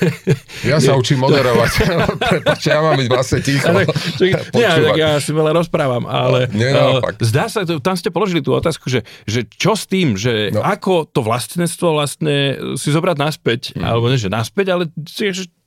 Ja 0.63 0.79
sa 0.79 0.95
učím 0.95 1.27
moderovať. 1.27 1.71
Prepačte, 2.39 2.71
ja 2.71 2.79
mám 2.79 2.95
byť 2.95 3.09
vlastne 3.11 3.39
ticho. 3.43 3.67
Tak, 3.67 3.87
nie, 4.59 4.69
tak 4.69 4.95
ja 4.95 5.19
si 5.19 5.35
veľa 5.35 5.59
rozprávam, 5.59 6.07
ale 6.07 6.47
nie, 6.55 6.71
uh, 6.71 7.03
zdá 7.19 7.51
sa, 7.51 7.67
tam 7.67 7.99
ste 7.99 8.15
položili 8.15 8.39
tú 8.39 8.55
otázku, 8.55 8.87
že, 8.87 9.03
že 9.27 9.43
čo 9.51 9.75
s 9.75 9.91
tým, 9.91 10.15
že 10.15 10.55
no. 10.55 10.63
ako 10.63 11.11
to 11.11 11.27
vlastenectvo 11.27 11.99
vlastne 11.99 12.37
si 12.79 12.89
zobrať 12.95 13.17
naspäť, 13.19 13.61
mm. 13.75 13.83
alebo 13.83 14.07
nie, 14.07 14.23
že 14.23 14.31
naspäť, 14.31 14.79
ale 14.79 14.85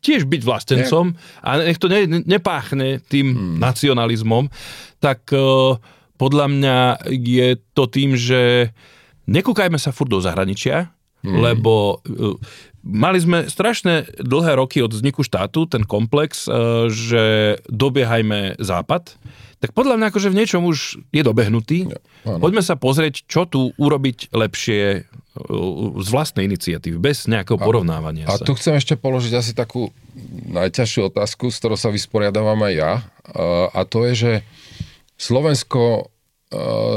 tiež 0.02 0.26
byť 0.26 0.42
vlastencom 0.42 1.14
a 1.46 1.50
nech 1.62 1.78
to 1.78 1.88
ne, 1.88 2.26
nepáchne 2.26 3.00
tým 3.06 3.28
hmm. 3.32 3.58
nacionalizmom, 3.62 4.50
tak 4.98 5.30
uh, 5.34 5.78
podľa 6.18 6.46
mňa 6.50 6.78
je 7.10 7.58
to 7.74 7.86
tým, 7.86 8.18
že 8.18 8.74
nekúkajme 9.30 9.78
sa 9.78 9.94
furt 9.94 10.10
do 10.10 10.18
zahraničia, 10.22 10.90
hmm. 11.22 11.38
lebo 11.38 12.02
uh, 12.02 12.36
Mali 12.82 13.22
sme 13.22 13.46
strašné 13.46 14.22
dlhé 14.26 14.58
roky 14.58 14.82
od 14.82 14.90
vzniku 14.90 15.22
štátu 15.22 15.70
ten 15.70 15.86
komplex, 15.86 16.50
že 16.90 17.56
dobiehajme 17.70 18.58
západ 18.58 19.22
tak 19.62 19.78
podľa 19.78 20.02
mňa 20.02 20.10
akože 20.10 20.34
v 20.34 20.40
niečom 20.42 20.66
už 20.66 20.98
je 21.14 21.22
dobehnutý. 21.22 21.86
Ja, 22.26 22.42
Poďme 22.42 22.66
sa 22.66 22.74
pozrieť, 22.74 23.30
čo 23.30 23.46
tu 23.46 23.70
urobiť 23.78 24.34
lepšie 24.34 24.82
uh, 24.98 26.02
z 26.02 26.08
vlastnej 26.10 26.50
iniciatívy, 26.50 26.98
bez 26.98 27.30
nejakého 27.30 27.62
a, 27.62 27.66
porovnávania 27.70 28.26
a, 28.26 28.42
sa. 28.42 28.44
Tu 28.44 28.58
chcem 28.58 28.74
ešte 28.74 28.98
položiť 28.98 29.38
asi 29.38 29.54
takú 29.54 29.94
najťažšiu 30.50 31.14
otázku, 31.14 31.54
s 31.54 31.62
ktorou 31.62 31.78
sa 31.78 31.94
vysporiadavam 31.94 32.58
aj 32.58 32.74
ja. 32.74 32.94
A 33.72 33.80
to 33.86 34.10
je, 34.10 34.14
že 34.18 34.32
Slovensko, 35.22 36.10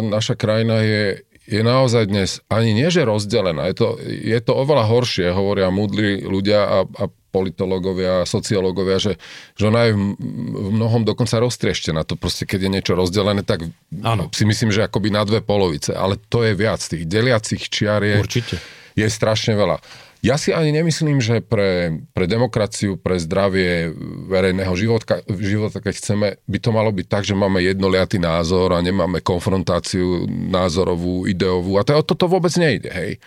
naša 0.08 0.32
krajina 0.32 0.80
je, 0.80 1.20
je 1.44 1.60
naozaj 1.60 2.08
dnes 2.08 2.40
ani 2.48 2.72
nie, 2.72 2.88
že 2.88 3.04
rozdelená. 3.04 3.68
Je 3.68 3.76
to, 3.76 3.88
je 4.04 4.38
to 4.40 4.52
oveľa 4.56 4.88
horšie, 4.88 5.28
hovoria 5.28 5.68
múdli 5.68 6.24
ľudia 6.24 6.60
a, 6.64 6.78
a 6.88 7.04
politológovia, 7.34 8.22
sociológovia, 8.22 9.02
že, 9.02 9.12
že 9.58 9.66
ona 9.66 9.90
je 9.90 9.98
v 9.98 10.70
mnohom 10.70 11.02
dokonca 11.02 11.42
roztrieštená. 11.42 12.06
To 12.06 12.14
proste, 12.14 12.46
keď 12.46 12.70
je 12.70 12.70
niečo 12.70 12.92
rozdelené, 12.94 13.42
tak 13.42 13.66
ano. 14.06 14.30
si 14.30 14.46
myslím, 14.46 14.70
že 14.70 14.86
akoby 14.86 15.10
na 15.10 15.26
dve 15.26 15.42
polovice. 15.42 15.92
Ale 15.92 16.16
to 16.30 16.46
je 16.46 16.54
viac. 16.54 16.78
Tých 16.78 17.04
deliacich 17.10 17.66
čiar 17.66 18.06
je, 18.06 18.22
Určite. 18.22 18.56
je 18.94 19.06
strašne 19.10 19.58
veľa. 19.58 19.82
Ja 20.24 20.40
si 20.40 20.56
ani 20.56 20.72
nemyslím, 20.72 21.20
že 21.20 21.44
pre, 21.44 22.00
pre 22.16 22.24
demokraciu, 22.24 22.96
pre 22.96 23.20
zdravie 23.20 23.92
verejného 24.24 24.72
života, 24.72 25.20
života, 25.36 25.84
keď 25.84 25.94
chceme, 26.00 26.26
by 26.48 26.58
to 26.64 26.70
malo 26.72 26.88
byť 26.96 27.06
tak, 27.12 27.28
že 27.28 27.36
máme 27.36 27.60
jednoliatý 27.60 28.16
názor 28.16 28.72
a 28.72 28.80
nemáme 28.80 29.20
konfrontáciu 29.20 30.24
názorovú, 30.48 31.28
ideovú. 31.28 31.76
A 31.76 31.84
to, 31.84 32.00
toto 32.00 32.24
vôbec 32.24 32.56
nejde, 32.56 32.88
hej. 32.88 33.20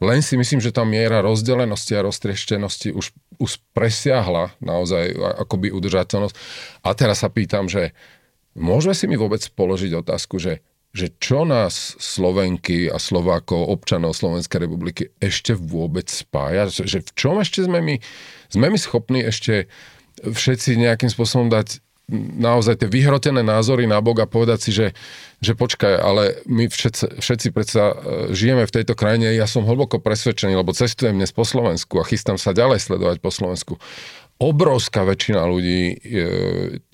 Len 0.00 0.24
si 0.24 0.40
myslím, 0.40 0.64
že 0.64 0.72
tá 0.72 0.80
miera 0.80 1.20
rozdelenosti 1.20 1.92
a 1.92 2.08
roztrieštenosti 2.08 2.96
už, 2.96 3.12
už 3.36 3.60
presiahla 3.76 4.56
naozaj 4.64 5.12
akoby 5.44 5.68
udržateľnosť. 5.76 6.34
A 6.80 6.96
teraz 6.96 7.20
sa 7.20 7.28
pýtam, 7.28 7.68
že 7.68 7.92
môžeme 8.56 8.96
si 8.96 9.04
mi 9.04 9.20
vôbec 9.20 9.44
položiť 9.44 9.92
otázku, 9.92 10.40
že, 10.40 10.64
že 10.90 11.14
čo 11.22 11.46
nás 11.46 11.94
Slovenky 12.02 12.90
a 12.90 12.98
Slovákov, 12.98 13.70
občanov 13.70 14.18
Slovenskej 14.18 14.66
republiky 14.66 15.14
ešte 15.22 15.54
vôbec 15.54 16.10
spája? 16.10 16.66
Že 16.66 17.06
v 17.06 17.10
čom 17.14 17.38
ešte 17.38 17.62
sme 17.62 17.78
my, 17.78 17.94
sme 18.50 18.66
my 18.66 18.78
schopní 18.78 19.22
ešte 19.22 19.70
všetci 20.20 20.76
nejakým 20.76 21.08
spôsobom 21.08 21.46
dať 21.46 21.78
naozaj 22.42 22.82
tie 22.82 22.88
vyhrotené 22.90 23.46
názory 23.46 23.86
na 23.86 24.02
Boga 24.02 24.26
povedať 24.26 24.58
si, 24.58 24.70
že, 24.74 24.98
že 25.38 25.54
počkaj, 25.54 25.94
ale 25.94 26.42
my 26.50 26.66
všetci, 26.66 27.22
všetci 27.22 27.48
predsa 27.54 27.94
e, 27.94 27.94
žijeme 28.34 28.66
v 28.66 28.74
tejto 28.74 28.98
krajine, 28.98 29.30
ja 29.30 29.46
som 29.46 29.62
hlboko 29.62 30.02
presvedčený, 30.02 30.58
lebo 30.58 30.74
cestujem 30.74 31.14
dnes 31.14 31.30
po 31.30 31.46
Slovensku 31.46 32.02
a 32.02 32.08
chystám 32.08 32.36
sa 32.36 32.50
ďalej 32.50 32.82
sledovať 32.82 33.22
po 33.22 33.30
Slovensku. 33.30 33.78
Obrovská 34.40 35.06
väčšina 35.06 35.46
ľudí, 35.46 36.02
e, 36.02 36.26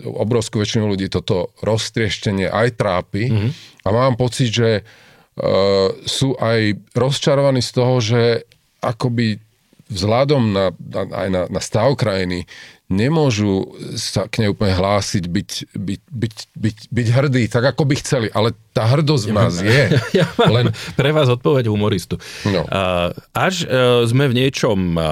obrovskú 0.05 0.61
väčšinu 0.61 0.85
ľudí 0.85 1.09
toto 1.09 1.57
roztrieštenie 1.65 2.53
aj 2.53 2.77
trápi 2.77 3.25
mm-hmm. 3.33 3.51
A 3.87 3.89
mám 3.95 4.19
pocit, 4.19 4.51
že 4.51 4.83
uh, 4.83 5.89
sú 6.03 6.35
aj 6.43 6.75
rozčarovaní 6.91 7.63
z 7.63 7.71
toho, 7.71 7.95
že 8.03 8.43
akoby 8.83 9.39
vzhľadom 9.87 10.51
na, 10.51 10.75
na, 10.75 11.03
aj 11.15 11.29
na, 11.31 11.43
na 11.47 11.61
stav 11.63 11.95
krajiny 11.95 12.43
nemôžu 12.87 13.67
sa 13.99 14.31
k 14.31 14.47
nej 14.47 14.49
úplne 14.55 14.71
hlásiť, 14.71 15.27
byť, 15.27 15.51
byť, 15.75 16.01
byť, 16.07 16.35
byť, 16.55 16.77
byť 16.87 17.07
hrdí, 17.11 17.45
tak 17.51 17.75
ako 17.75 17.83
by 17.83 17.95
chceli, 17.99 18.29
ale 18.31 18.55
tá 18.71 18.87
hrdosť 18.87 19.25
v 19.27 19.35
nás 19.35 19.55
je. 19.59 19.83
Ja 20.23 20.27
mám 20.39 20.53
len... 20.55 20.67
pre 20.95 21.11
vás 21.11 21.27
odpoveď 21.27 21.67
humoristu. 21.67 22.17
No. 22.47 22.63
Až 23.35 23.67
e, 23.67 24.07
sme 24.07 24.31
v 24.31 24.39
niečom 24.39 24.95
e, 24.95 25.03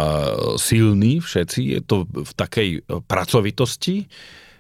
silní 0.55 1.19
všetci, 1.19 1.61
je 1.75 1.81
to 1.83 2.07
v 2.07 2.33
takej 2.39 2.69
pracovitosti, 3.11 4.07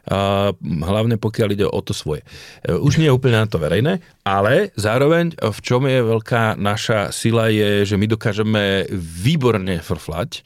a 0.04 0.52
hlavne 0.60 1.16
pokiaľ 1.16 1.48
ide 1.56 1.66
o 1.68 1.80
to 1.80 1.96
svoje. 1.96 2.20
E, 2.64 2.76
už 2.76 3.00
nie 3.00 3.08
je 3.08 3.16
úplne 3.16 3.40
na 3.40 3.48
to 3.48 3.56
verejné, 3.56 4.04
ale 4.24 4.74
zároveň 4.76 5.32
v 5.36 5.58
čom 5.64 5.88
je 5.88 6.00
veľká 6.04 6.60
naša 6.60 7.08
sila 7.08 7.48
je, 7.48 7.88
že 7.88 7.96
my 7.96 8.06
dokážeme 8.08 8.88
výborne 8.92 9.80
frflať, 9.80 10.44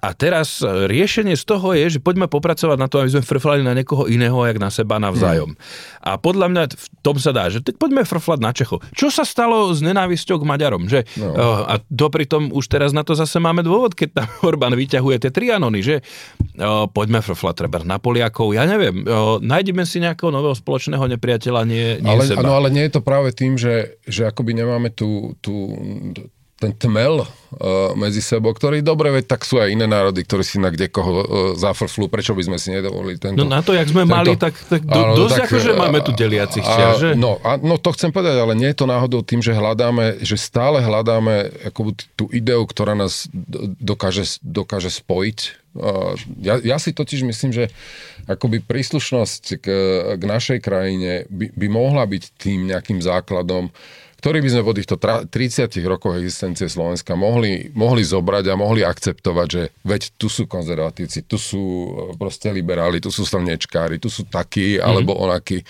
a 0.00 0.16
teraz 0.16 0.64
e, 0.64 0.88
riešenie 0.88 1.36
z 1.36 1.44
toho 1.44 1.76
je, 1.76 1.96
že 1.96 2.00
poďme 2.00 2.24
popracovať 2.24 2.78
na 2.80 2.88
to, 2.88 3.04
aby 3.04 3.12
sme 3.12 3.22
frflali 3.22 3.60
na 3.60 3.76
niekoho 3.76 4.08
iného, 4.08 4.40
jak 4.48 4.56
na 4.56 4.72
seba 4.72 4.96
navzájom. 4.96 5.52
Hmm. 5.52 5.60
A 6.00 6.16
podľa 6.16 6.46
mňa 6.48 6.62
v 6.72 6.86
tom 7.04 7.20
sa 7.20 7.36
dá, 7.36 7.52
že 7.52 7.60
tak 7.60 7.76
poďme 7.76 8.08
frflať 8.08 8.40
na 8.40 8.50
Čechov. 8.56 8.80
Čo 8.96 9.12
sa 9.12 9.28
stalo 9.28 9.68
s 9.76 9.84
nenávisťou 9.84 10.40
k 10.40 10.48
Maďarom? 10.48 10.88
Že, 10.88 11.04
no. 11.20 11.36
uh, 11.36 11.68
a 11.68 11.74
to 11.84 12.08
pritom 12.08 12.48
už 12.48 12.64
teraz 12.72 12.96
na 12.96 13.04
to 13.04 13.12
zase 13.12 13.36
máme 13.36 13.60
dôvod, 13.60 13.92
keď 13.92 14.24
tam 14.24 14.28
Orbán 14.48 14.72
vyťahuje 14.72 15.28
tie 15.28 15.30
trianony, 15.30 15.84
že 15.84 16.00
uh, 16.00 16.88
poďme 16.88 17.20
frflať 17.20 17.54
treba 17.60 17.84
na 17.84 18.00
Poliakov, 18.00 18.56
ja 18.56 18.64
neviem, 18.64 19.04
uh, 19.04 19.36
nájdeme 19.36 19.84
si 19.84 20.00
nejakého 20.00 20.32
nového 20.32 20.56
spoločného 20.56 21.04
nepriateľa, 21.12 21.60
nie, 21.68 22.00
nie 22.00 22.08
ale, 22.08 22.24
seba. 22.24 22.40
Ano, 22.40 22.56
ale 22.56 22.72
nie 22.72 22.88
je 22.88 22.96
to 22.96 23.04
práve 23.04 23.36
tým, 23.36 23.60
že, 23.60 24.00
že 24.08 24.24
akoby 24.24 24.56
nemáme 24.56 24.96
tú, 24.96 25.36
tú 25.44 25.76
ten 26.60 26.76
tmel 26.76 27.24
uh, 27.24 27.96
medzi 27.96 28.20
sebou, 28.20 28.52
ktorý 28.52 28.84
dobre, 28.84 29.08
veď 29.08 29.32
tak 29.32 29.48
sú 29.48 29.56
aj 29.56 29.72
iné 29.72 29.88
národy, 29.88 30.20
ktorí 30.20 30.44
si 30.44 30.60
na 30.60 30.68
kde 30.68 30.92
koho 30.92 31.12
uh, 31.16 31.24
zafrflú, 31.56 32.12
prečo 32.12 32.36
by 32.36 32.44
sme 32.44 32.58
si 32.60 32.68
nedovolili 32.68 33.16
tento... 33.16 33.40
No 33.40 33.48
na 33.48 33.64
to, 33.64 33.72
jak 33.72 33.88
sme 33.88 34.04
tento, 34.04 34.12
mali, 34.12 34.36
tak, 34.36 34.52
tak 34.68 34.84
do, 34.84 35.00
áno, 35.00 35.12
dosť 35.16 35.40
tak, 35.40 35.48
akože 35.48 35.70
máme 35.72 35.98
tu 36.04 36.12
deliacich 36.12 36.60
čiar, 36.60 37.00
že? 37.00 37.16
No, 37.16 37.40
a, 37.40 37.56
no 37.56 37.80
to 37.80 37.96
chcem 37.96 38.12
povedať, 38.12 38.36
ale 38.36 38.52
nie 38.52 38.68
je 38.68 38.76
to 38.76 38.84
náhodou 38.84 39.24
tým, 39.24 39.40
že 39.40 39.56
hľadáme, 39.56 40.20
že 40.20 40.36
stále 40.36 40.84
hľadáme 40.84 41.64
ako 41.72 41.96
tú 42.12 42.28
ideu, 42.28 42.60
ktorá 42.68 42.92
nás 42.92 43.24
dokáže, 43.80 44.36
dokáže 44.44 44.92
spojiť. 44.92 45.38
Ja, 46.42 46.58
ja 46.58 46.76
si 46.82 46.90
totiž 46.90 47.22
myslím, 47.24 47.54
že 47.54 47.70
akoby 48.26 48.58
príslušnosť 48.60 49.62
k, 49.62 49.66
k 50.18 50.22
našej 50.22 50.58
krajine 50.60 51.30
by, 51.30 51.54
by 51.54 51.66
mohla 51.70 52.04
byť 52.04 52.22
tým 52.36 52.68
nejakým 52.68 52.98
základom, 52.98 53.70
ktorý 54.20 54.44
by 54.44 54.50
sme 54.52 54.62
po 54.68 54.76
týchto 54.76 54.96
30 55.00 55.32
rokoch 55.88 56.20
existencie 56.20 56.68
Slovenska 56.68 57.16
mohli, 57.16 57.72
mohli 57.72 58.04
zobrať 58.04 58.44
a 58.52 58.54
mohli 58.60 58.84
akceptovať, 58.84 59.48
že 59.48 59.62
veď 59.80 60.02
tu 60.20 60.28
sú 60.28 60.44
konzervatívci, 60.44 61.24
tu 61.24 61.40
sú 61.40 61.64
e, 61.64 61.90
proste 62.20 62.52
liberáli, 62.52 63.00
tu 63.00 63.08
sú 63.08 63.24
slnečkári, 63.24 63.96
tu 63.96 64.12
sú 64.12 64.28
takí 64.28 64.76
mm-hmm. 64.76 64.84
alebo 64.84 65.16
onakí. 65.16 65.64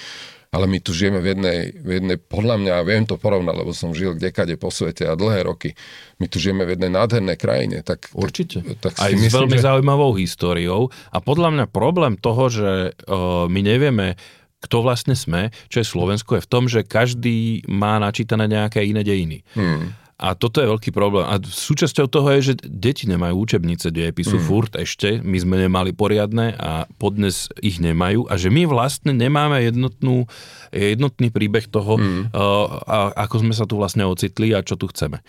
Ale 0.50 0.66
my 0.66 0.82
tu 0.82 0.90
žijeme 0.90 1.22
v 1.22 1.30
jednej, 1.30 1.58
v 1.78 1.90
jednej, 2.02 2.18
podľa 2.18 2.58
mňa, 2.58 2.74
viem 2.82 3.06
to 3.06 3.14
porovnať, 3.14 3.54
lebo 3.54 3.70
som 3.70 3.94
žil 3.94 4.18
kdekade 4.18 4.58
po 4.58 4.74
svete 4.74 5.06
a 5.06 5.14
dlhé 5.14 5.46
roky, 5.46 5.78
my 6.18 6.26
tu 6.26 6.42
žijeme 6.42 6.66
v 6.66 6.74
jednej 6.74 6.90
nádhernej 6.90 7.38
krajine. 7.38 7.86
Tak, 7.86 8.10
Určite. 8.10 8.66
Tak, 8.66 8.76
tak 8.82 8.92
Aj 8.98 9.14
s 9.14 9.30
myslím, 9.30 9.46
veľmi 9.46 9.58
že... 9.62 9.62
zaujímavou 9.62 10.10
históriou. 10.18 10.90
A 11.14 11.22
podľa 11.22 11.54
mňa 11.54 11.64
problém 11.70 12.18
toho, 12.18 12.50
že 12.50 12.98
uh, 12.98 13.46
my 13.46 13.60
nevieme 13.62 14.18
kto 14.60 14.84
vlastne 14.84 15.16
sme, 15.16 15.48
čo 15.72 15.80
je 15.80 15.86
Slovensko, 15.88 16.36
je 16.36 16.44
v 16.44 16.50
tom, 16.50 16.64
že 16.68 16.84
každý 16.84 17.64
má 17.66 17.96
načítané 17.96 18.44
nejaké 18.46 18.84
iné 18.84 19.00
dejiny. 19.00 19.40
Hmm. 19.56 19.96
A 20.20 20.36
toto 20.36 20.60
je 20.60 20.68
veľký 20.68 20.92
problém. 20.92 21.24
A 21.24 21.40
súčasťou 21.40 22.04
toho 22.04 22.28
je, 22.36 22.52
že 22.52 22.54
deti 22.68 23.08
nemajú 23.08 23.40
učebnice 23.40 23.88
dejepisu 23.88 24.36
mm. 24.36 24.44
furt 24.44 24.72
ešte. 24.76 25.16
My 25.24 25.40
sme 25.40 25.56
nemali 25.64 25.96
poriadne 25.96 26.52
a 26.60 26.84
podnes 27.00 27.48
ich 27.64 27.80
nemajú. 27.80 28.28
A 28.28 28.36
že 28.36 28.52
my 28.52 28.68
vlastne 28.68 29.16
nemáme 29.16 29.64
jednotnú, 29.64 30.28
jednotný 30.76 31.32
príbeh 31.32 31.72
toho, 31.72 31.96
mm. 31.96 32.36
uh, 32.36 32.68
a, 32.84 32.98
ako 33.16 33.48
sme 33.48 33.56
sa 33.56 33.64
tu 33.64 33.80
vlastne 33.80 34.04
ocitli 34.04 34.52
a 34.52 34.60
čo 34.60 34.76
tu 34.76 34.92
chceme 34.92 35.24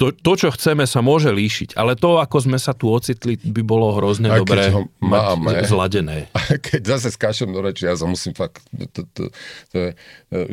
to, 0.00 0.16
to, 0.16 0.32
čo 0.32 0.48
chceme, 0.56 0.88
sa 0.88 1.04
môže 1.04 1.28
líšiť, 1.28 1.76
ale 1.76 1.92
to, 1.92 2.16
ako 2.16 2.48
sme 2.48 2.56
sa 2.56 2.72
tu 2.72 2.88
ocitli, 2.88 3.36
by 3.36 3.60
bolo 3.60 3.92
hrozne 3.92 4.32
Aj 4.32 4.40
dobré 4.40 4.72
máme, 4.96 5.52
mať 5.52 5.68
zladené. 5.68 6.32
A 6.40 6.56
keď 6.56 6.96
zase 6.96 7.12
skáčem 7.12 7.52
do 7.52 7.60
reči, 7.60 7.84
ja 7.84 7.92
sa 7.92 8.08
musím 8.08 8.32
fakt, 8.32 8.64
to, 8.96 9.04
to, 9.12 9.28
to, 9.68 9.78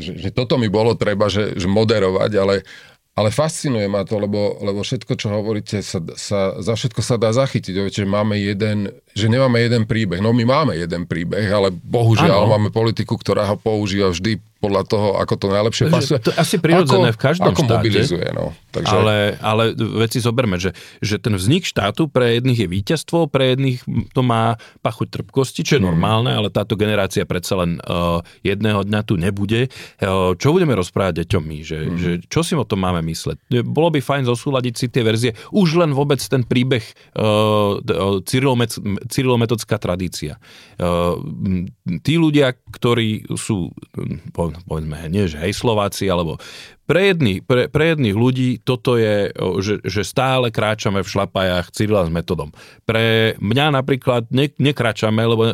že, 0.03 0.19
že 0.19 0.29
toto 0.35 0.59
mi 0.59 0.67
bolo 0.67 0.99
treba, 0.99 1.31
že, 1.31 1.55
že 1.55 1.63
moderovať, 1.63 2.31
ale, 2.35 2.67
ale 3.15 3.29
fascinuje 3.31 3.87
ma 3.87 4.03
to, 4.03 4.19
lebo, 4.19 4.59
lebo 4.59 4.83
všetko, 4.83 5.15
čo 5.15 5.31
hovoríte, 5.31 5.79
sa, 5.79 6.03
sa, 6.19 6.59
za 6.59 6.75
všetko 6.75 6.99
sa 6.99 7.15
dá 7.15 7.31
zachytiť. 7.31 7.71
Viete, 7.71 8.03
že 8.03 8.07
máme 8.09 8.35
jeden, 8.35 8.91
že 9.15 9.31
nemáme 9.31 9.63
jeden 9.63 9.87
príbeh. 9.87 10.19
No 10.19 10.35
my 10.35 10.43
máme 10.43 10.75
jeden 10.75 11.07
príbeh, 11.07 11.47
ale 11.47 11.71
bohužiaľ 11.71 12.45
ano. 12.45 12.51
máme 12.51 12.69
politiku, 12.69 13.15
ktorá 13.15 13.47
ho 13.47 13.55
používa 13.55 14.11
vždy 14.11 14.43
podľa 14.57 14.83
toho, 14.89 15.07
ako 15.21 15.33
to 15.37 15.47
najlepšie 15.53 15.85
pasuje. 15.87 16.17
To 16.21 16.33
je 16.33 16.37
asi 16.37 16.57
prirodzené 16.57 17.13
v 17.13 17.19
každom 17.19 17.53
ako 17.53 17.61
štáte. 17.63 17.77
mobilizuje, 17.77 18.27
no. 18.33 18.57
Takže... 18.73 18.89
Ale, 18.89 19.15
ale 19.37 19.63
veci 20.01 20.17
zoberme, 20.17 20.57
že, 20.57 20.73
že 20.97 21.21
ten 21.21 21.33
vznik 21.33 21.65
štátu 21.65 22.09
pre 22.09 22.37
jedných 22.37 22.65
je 22.65 22.67
víťazstvo, 22.69 23.29
pre 23.29 23.53
jedných 23.53 23.85
to 24.13 24.21
má 24.21 24.57
pachuť 24.81 25.21
trpkosti, 25.21 25.61
čo 25.61 25.77
je 25.77 25.81
Hmm. 25.81 25.93
normálne, 25.93 26.33
ale 26.33 26.49
táto 26.49 26.73
generácia 26.73 27.21
predsa 27.23 27.53
len 27.61 27.77
uh, 27.85 28.19
jedného 28.41 28.81
dňa 28.81 29.01
tu 29.05 29.13
nebude. 29.13 29.69
Uh, 30.01 30.33
čo 30.35 30.51
budeme 30.51 30.73
rozprávať 30.73 31.21
deťom 31.23 31.43
my? 31.45 31.57
Že, 31.61 31.77
Hmm. 31.77 31.97
že, 32.01 32.11
čo 32.25 32.41
si 32.41 32.57
o 32.57 32.65
tom 32.65 32.81
máme 32.81 33.05
mysleť? 33.05 33.61
Bolo 33.61 33.93
by 33.93 34.01
fajn 34.01 34.25
zosúľadiť 34.25 34.73
si 34.73 34.85
tie 34.89 35.05
verzie. 35.05 35.31
Už 35.53 35.77
len 35.77 35.93
vôbec 35.93 36.17
ten 36.19 36.41
príbeh 36.41 36.81
uh, 37.13 37.77
cyrilometodská 39.07 39.77
tradícia. 39.77 40.41
Uh, 40.77 41.21
tí 42.01 42.17
ľudia, 42.17 42.53
ktorí 42.73 43.29
sú, 43.37 43.71
hm, 43.95 44.33
po- 44.53 44.77
povedzme, 44.77 45.09
nie 45.09 45.25
že 45.25 45.41
hej 45.41 45.53
Slováci, 45.57 46.05
alebo 46.07 46.37
pre 46.87 47.11
jedných, 47.11 47.43
pre, 47.43 47.67
pre 47.67 47.91
jedných 47.91 48.15
ľudí 48.15 48.49
toto 48.63 48.95
je, 48.95 49.27
že, 49.59 49.83
že 49.83 50.07
stále 50.07 50.47
kráčame 50.55 51.03
v 51.03 51.11
šlapajách 51.11 51.75
Cyrila 51.75 52.07
s 52.07 52.11
metodom. 52.13 52.55
Pre 52.87 53.35
mňa 53.43 53.75
napríklad 53.75 54.31
ne, 54.31 54.47
nekráčame, 54.55 55.19
lebo 55.19 55.51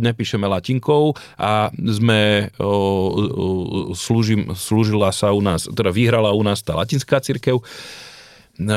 nepíšeme 0.00 0.48
latinkou 0.48 1.12
a 1.36 1.68
sme, 1.76 2.48
o, 2.56 2.64
o, 2.64 2.76
slúžim, 3.92 4.56
slúžila 4.56 5.12
sa 5.12 5.36
u 5.36 5.44
nás, 5.44 5.68
teda 5.68 5.92
vyhrala 5.92 6.32
u 6.32 6.40
nás 6.40 6.64
tá 6.64 6.72
latinská 6.72 7.20
církev. 7.20 7.60
No, 8.52 8.76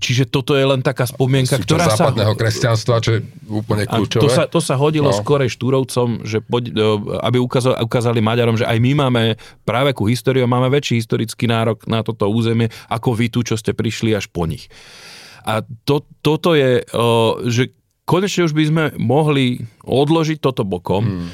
Čiže 0.00 0.32
toto 0.32 0.56
je 0.56 0.64
len 0.64 0.80
taká 0.80 1.04
spomienka, 1.04 1.60
Súčasť 1.60 1.68
ktorá 1.68 1.84
sa... 1.92 2.00
západného 2.00 2.32
kresťanstva, 2.32 3.04
čo 3.04 3.10
je 3.16 3.20
úplne 3.44 3.84
kľúčové. 3.84 4.24
to 4.24 4.30
sa, 4.32 4.48
to 4.48 4.56
sa 4.56 4.74
hodilo 4.80 5.12
No. 5.12 5.16
skorej 5.20 5.52
Štúrovcom, 5.52 6.24
že 6.24 6.40
poď, 6.40 6.72
e, 6.72 6.80
aby 7.20 7.36
ukázali, 7.36 7.76
ukázali 7.84 8.24
Maďarom, 8.24 8.56
že 8.56 8.64
aj 8.64 8.78
my 8.80 8.92
máme 8.96 9.22
práve 9.68 9.92
ku 9.92 10.08
históriu, 10.08 10.48
máme 10.48 10.72
väčší 10.72 10.96
historický 10.96 11.44
nárok 11.44 11.84
na 11.84 12.00
toto 12.00 12.24
územie, 12.26 12.72
ako 12.88 13.12
vy 13.12 13.28
tu, 13.28 13.44
čo 13.44 13.60
ste 13.60 13.76
prišli 13.76 14.16
až 14.16 14.32
po 14.32 14.48
nich. 14.48 14.64
A 15.44 15.60
to, 15.84 16.00
toto 16.24 16.56
je, 16.56 16.80
o, 16.90 17.36
že 17.46 17.76
konečne 18.06 18.46
už 18.46 18.54
by 18.54 18.64
sme 18.70 18.84
mohli 18.96 19.66
odložiť 19.82 20.38
toto 20.38 20.62
bokom. 20.62 21.02
Hmm. 21.02 21.28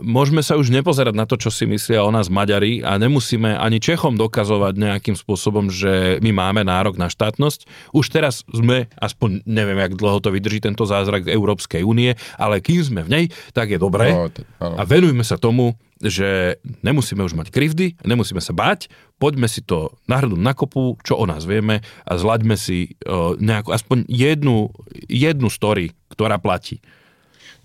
Môžeme 0.00 0.40
sa 0.40 0.56
už 0.56 0.72
nepozerať 0.72 1.12
na 1.12 1.28
to, 1.28 1.36
čo 1.36 1.52
si 1.52 1.68
myslia 1.68 2.00
o 2.00 2.08
nás 2.08 2.32
Maďari 2.32 2.80
a 2.80 2.96
nemusíme 2.96 3.54
ani 3.54 3.76
Čechom 3.76 4.16
dokazovať 4.16 4.74
nejakým 4.80 5.16
spôsobom, 5.16 5.68
že 5.68 6.16
my 6.24 6.32
máme 6.32 6.64
nárok 6.64 6.96
na 6.96 7.12
štátnosť. 7.12 7.92
Už 7.92 8.08
teraz 8.08 8.42
sme, 8.48 8.88
aspoň 8.96 9.44
neviem, 9.44 9.76
jak 9.78 10.00
dlho 10.00 10.18
to 10.24 10.32
vydrží 10.32 10.64
tento 10.64 10.88
zázrak 10.88 11.28
Európskej 11.28 11.84
únie, 11.84 12.16
ale 12.40 12.64
kým 12.64 12.80
sme 12.80 13.00
v 13.04 13.12
nej, 13.12 13.24
tak 13.52 13.68
je 13.68 13.78
dobré. 13.78 14.16
No, 14.16 14.32
áno. 14.64 14.74
a 14.80 14.82
venujme 14.88 15.22
sa 15.22 15.36
tomu, 15.36 15.76
že 15.98 16.62
nemusíme 16.86 17.22
už 17.22 17.34
mať 17.34 17.50
krivdy, 17.50 17.98
nemusíme 18.06 18.38
sa 18.38 18.54
báť, 18.54 18.86
poďme 19.18 19.50
si 19.50 19.60
to 19.62 19.94
nahrnúť 20.06 20.40
na 20.40 20.54
kopu, 20.54 20.98
čo 21.02 21.18
o 21.18 21.24
nás 21.26 21.42
vieme 21.42 21.82
a 22.06 22.12
zlaďme 22.14 22.54
si 22.54 22.94
uh, 23.04 23.34
nejakú, 23.38 23.74
aspoň 23.74 24.06
jednu, 24.06 24.70
jednu 25.10 25.48
story, 25.50 25.94
ktorá 26.10 26.38
platí. 26.38 26.78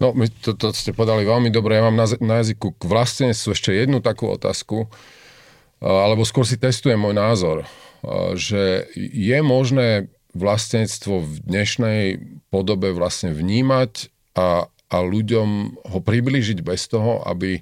No, 0.01 0.11
my 0.11 0.25
to, 0.41 0.57
to 0.57 0.73
ste 0.73 0.91
podali 0.91 1.23
veľmi 1.23 1.53
dobre. 1.53 1.77
Ja 1.77 1.85
mám 1.85 1.95
na, 1.95 2.09
na 2.19 2.41
jazyku 2.41 2.75
k 2.75 2.83
vlastenectvu 2.83 3.49
ešte 3.53 3.71
jednu 3.71 4.01
takú 4.01 4.33
otázku, 4.33 4.89
a, 4.89 6.09
alebo 6.09 6.25
skôr 6.25 6.43
si 6.43 6.57
testujem 6.57 6.97
môj 6.97 7.13
názor, 7.13 7.57
a, 7.63 8.33
že 8.33 8.89
je 8.97 9.39
možné 9.45 10.09
vlastenectvo 10.33 11.21
v 11.21 11.33
dnešnej 11.45 12.01
podobe 12.49 12.89
vlastne 12.89 13.37
vnímať 13.37 14.09
a, 14.33 14.65
a 14.65 14.97
ľuďom 14.97 15.49
ho 15.93 15.99
priblížiť 16.01 16.65
bez 16.65 16.89
toho, 16.89 17.21
aby 17.29 17.61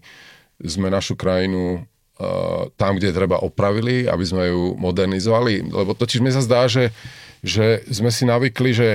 sme 0.66 0.94
našu 0.94 1.18
krajinu 1.18 1.82
a, 2.18 2.70
tam, 2.78 2.98
kde 2.98 3.16
treba 3.16 3.42
opravili, 3.42 4.06
aby 4.06 4.26
sme 4.26 4.50
ju 4.50 4.78
modernizovali. 4.78 5.70
Lebo 5.70 5.98
totiž 5.98 6.20
mi 6.22 6.30
sa 6.30 6.42
zdá, 6.42 6.70
že, 6.70 6.94
že 7.42 7.86
sme 7.90 8.14
si 8.14 8.24
navykli, 8.26 8.72
že 8.72 8.90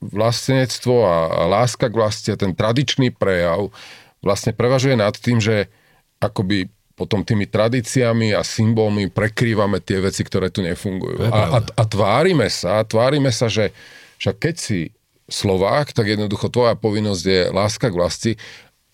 vlastenectvo 0.00 1.08
a, 1.08 1.18
a 1.32 1.40
láska 1.48 1.88
k 1.88 1.98
vlasti 1.98 2.30
ten 2.36 2.52
tradičný 2.52 3.16
prejav 3.16 3.72
vlastne 4.20 4.52
prevažuje 4.52 4.98
nad 4.98 5.14
tým, 5.16 5.40
že 5.40 5.72
akoby 6.20 6.68
potom 6.96 7.20
tými 7.20 7.44
tradíciami 7.44 8.32
a 8.32 8.40
symbolmi 8.40 9.12
prekrývame 9.12 9.84
tie 9.84 10.00
veci, 10.00 10.24
ktoré 10.24 10.48
tu 10.48 10.64
nefungujú. 10.64 11.28
A, 11.28 11.28
a, 11.28 11.58
a 11.60 11.82
tvárime 11.84 12.48
sa, 12.48 12.80
tvárime 12.88 13.28
sa, 13.28 13.52
že 13.52 13.76
však 14.16 14.36
keď 14.40 14.54
si 14.56 14.80
Slovák, 15.28 15.92
tak 15.92 16.08
jednoducho 16.08 16.48
tvoja 16.48 16.72
povinnosť 16.78 17.24
je 17.26 17.40
láska 17.52 17.92
k 17.92 17.98
vlasti 17.98 18.32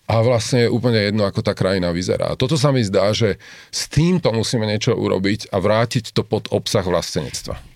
a 0.03 0.19
vlastne 0.19 0.67
je 0.67 0.73
úplne 0.73 0.99
jedno, 0.99 1.23
ako 1.23 1.39
tá 1.39 1.55
krajina 1.55 1.95
vyzerá. 1.95 2.35
Toto 2.35 2.59
sa 2.59 2.75
mi 2.75 2.83
zdá, 2.83 3.15
že 3.15 3.39
s 3.71 3.87
týmto 3.87 4.29
musíme 4.35 4.67
niečo 4.67 4.91
urobiť 4.93 5.49
a 5.55 5.63
vrátiť 5.63 6.11
to 6.11 6.27
pod 6.27 6.51
obsah 6.51 6.83
vlastenectva. 6.83 7.72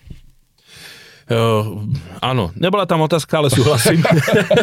Uh, 1.28 1.84
áno, 2.24 2.56
nebola 2.56 2.88
tam 2.88 3.04
otázka, 3.04 3.44
ale 3.44 3.52
súhlasím. 3.52 4.00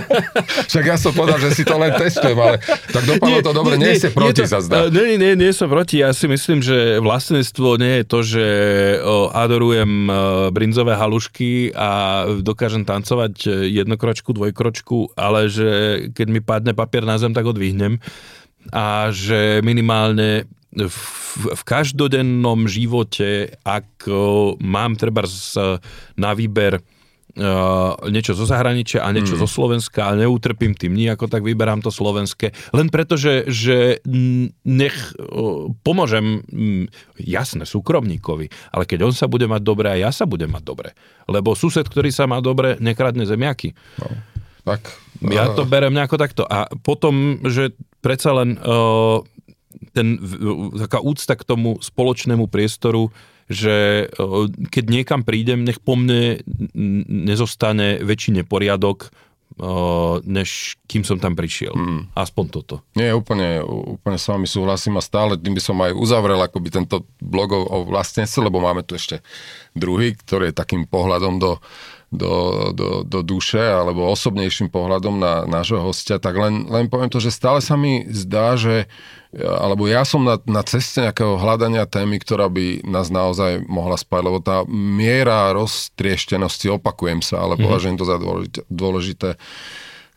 Však 0.70 0.84
ja 0.84 0.98
som 0.98 1.14
povedal, 1.14 1.38
že 1.38 1.54
si 1.54 1.62
to 1.62 1.78
len 1.78 1.94
testujem, 1.94 2.34
ale 2.34 2.58
tak 2.90 3.06
dopadlo 3.06 3.38
to 3.46 3.54
dobre, 3.54 3.78
nie, 3.78 3.94
nie, 3.94 4.02
ste 4.02 4.10
proti, 4.10 4.50
sa 4.50 4.66
zdá. 4.66 4.86
eh, 4.86 4.90
Nie, 4.90 5.14
nie, 5.22 5.38
nie 5.38 5.54
som 5.54 5.70
proti. 5.70 6.02
Ja 6.02 6.10
si 6.10 6.26
myslím, 6.26 6.66
že 6.66 6.98
vlastníctvo 6.98 7.78
nie 7.78 8.02
je 8.02 8.06
to, 8.06 8.20
že 8.26 8.46
o, 8.98 9.30
adorujem 9.30 10.10
eh, 10.10 10.16
brinzové 10.50 10.98
halušky 10.98 11.70
a 11.78 11.90
dokážem 12.42 12.82
tancovať 12.82 13.36
eh, 13.46 13.50
jednokročku, 13.70 14.34
dvojkročku, 14.34 15.14
ale 15.14 15.46
že 15.54 15.70
keď 16.18 16.28
mi 16.28 16.42
padne 16.42 16.74
papier 16.74 17.06
na 17.06 17.22
zem, 17.22 17.30
tak 17.30 17.46
ho 17.46 17.54
dvihnem. 17.54 18.02
A 18.74 19.14
že 19.14 19.62
minimálne 19.62 20.50
v, 20.76 21.00
v 21.56 21.62
každodennom 21.64 22.68
živote, 22.68 23.56
ak 23.64 24.08
o, 24.08 24.54
mám 24.60 25.00
treba 25.00 25.24
na 26.20 26.32
výber 26.36 26.84
uh, 27.36 27.96
niečo 28.08 28.32
zo 28.36 28.48
zahraničia 28.48 29.04
a 29.04 29.12
niečo 29.12 29.36
mm. 29.36 29.42
zo 29.44 29.48
Slovenska 29.48 30.12
a 30.12 30.18
neutrpím 30.18 30.76
tým 30.76 30.96
nijako, 30.96 31.28
tak 31.28 31.44
vyberám 31.44 31.84
to 31.84 31.92
slovenské. 31.92 32.56
Len 32.72 32.88
preto, 32.88 33.20
že, 33.20 33.48
že 33.48 34.00
nech 34.64 34.96
uh, 35.20 35.72
pomôžem, 35.84 36.44
jasné, 37.20 37.68
súkromníkovi, 37.68 38.48
ale 38.72 38.84
keď 38.88 39.12
on 39.12 39.14
sa 39.16 39.28
bude 39.28 39.48
mať 39.48 39.62
dobre, 39.64 39.88
a 39.92 40.00
ja 40.00 40.12
sa 40.16 40.24
budem 40.24 40.52
mať 40.52 40.64
dobre. 40.64 40.90
Lebo 41.28 41.56
sused, 41.58 41.84
ktorý 41.84 42.12
sa 42.12 42.28
má 42.28 42.40
dobre, 42.40 42.80
nekradne 42.80 43.28
zemiaky. 43.28 43.76
Tak, 44.66 44.82
Ja 45.22 45.54
to 45.54 45.62
berem 45.62 45.94
nejako 45.94 46.18
takto. 46.18 46.42
A 46.42 46.66
potom, 46.82 47.38
že 47.46 47.78
predsa 48.02 48.34
len 48.34 48.58
uh, 48.58 49.22
ten, 49.96 50.20
taká 50.76 51.00
úcta 51.00 51.40
k 51.40 51.48
tomu 51.48 51.80
spoločnému 51.80 52.52
priestoru, 52.52 53.16
že 53.48 54.10
uh, 54.12 54.52
keď 54.68 54.86
niekam 54.92 55.22
prídem, 55.24 55.64
nech 55.64 55.80
po 55.80 55.96
mne 55.96 56.44
nezostane 57.08 58.04
väčší 58.04 58.36
neporiadok, 58.44 59.08
uh, 59.62 60.20
než 60.28 60.76
kým 60.92 61.08
som 61.08 61.16
tam 61.22 61.40
prišiel. 61.40 61.72
Mm. 61.72 62.12
Aspoň 62.12 62.46
toto. 62.52 62.76
Nie, 63.00 63.16
úplne, 63.16 63.64
úplne 63.64 64.20
s 64.20 64.28
vami 64.28 64.50
súhlasím 64.50 65.00
a 65.00 65.06
stále 65.06 65.40
tým 65.40 65.56
by 65.56 65.62
som 65.64 65.78
aj 65.80 65.96
uzavrel 65.96 66.42
akoby 66.44 66.70
tento 66.74 67.08
blog 67.24 67.56
o, 67.56 67.62
o 67.64 67.80
lebo 68.44 68.58
máme 68.60 68.84
tu 68.84 69.00
ešte 69.00 69.24
druhý, 69.72 70.18
ktorý 70.20 70.52
je 70.52 70.60
takým 70.60 70.84
pohľadom 70.90 71.40
do, 71.40 71.62
do, 72.16 72.72
do, 72.72 72.90
do 73.04 73.20
duše 73.22 73.62
alebo 73.62 74.10
osobnejším 74.12 74.72
pohľadom 74.72 75.20
na 75.20 75.44
nášho 75.46 75.80
hostia, 75.84 76.18
tak 76.18 76.36
len, 76.40 76.68
len 76.68 76.90
poviem 76.90 77.12
to, 77.12 77.20
že 77.20 77.36
stále 77.36 77.60
sa 77.60 77.76
mi 77.76 78.08
zdá, 78.10 78.56
že 78.56 78.88
alebo 79.36 79.84
ja 79.84 80.08
som 80.08 80.24
na, 80.24 80.40
na 80.48 80.64
ceste 80.64 81.04
nejakého 81.04 81.36
hľadania 81.36 81.84
témy, 81.84 82.24
ktorá 82.24 82.48
by 82.48 82.88
nás 82.88 83.12
naozaj 83.12 83.68
mohla 83.68 84.00
spať, 84.00 84.22
lebo 84.24 84.40
tá 84.40 84.64
miera 84.72 85.52
roztrieštenosti, 85.52 86.72
opakujem 86.72 87.20
sa, 87.20 87.44
ale 87.44 87.60
považujem 87.60 88.00
to 88.00 88.08
za 88.08 88.16
dôležité, 88.16 88.60
dôležité 88.72 89.30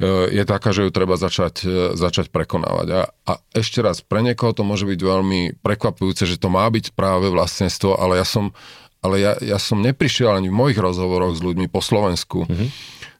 je 0.06 0.44
taká, 0.46 0.70
že 0.70 0.86
ju 0.86 0.90
treba 0.94 1.18
začať, 1.18 1.54
e, 1.66 1.76
začať 1.98 2.30
prekonávať. 2.30 2.86
A, 2.94 3.02
a 3.26 3.32
ešte 3.50 3.82
raz, 3.82 3.98
pre 3.98 4.22
niekoho 4.22 4.54
to 4.54 4.62
môže 4.62 4.86
byť 4.86 5.00
veľmi 5.02 5.58
prekvapujúce, 5.58 6.22
že 6.22 6.38
to 6.38 6.46
má 6.46 6.70
byť 6.70 6.94
práve 6.94 7.26
vlastníctvo, 7.34 7.98
ale 7.98 8.22
ja 8.22 8.26
som, 8.26 8.54
ale 9.02 9.22
ja, 9.22 9.32
ja 9.38 9.58
som 9.60 9.78
neprišiel 9.78 10.34
ani 10.34 10.50
v 10.50 10.58
mojich 10.58 10.78
rozhovoroch 10.78 11.38
s 11.38 11.44
ľuďmi 11.44 11.70
po 11.70 11.78
Slovensku 11.78 12.44
mm-hmm. 12.44 12.68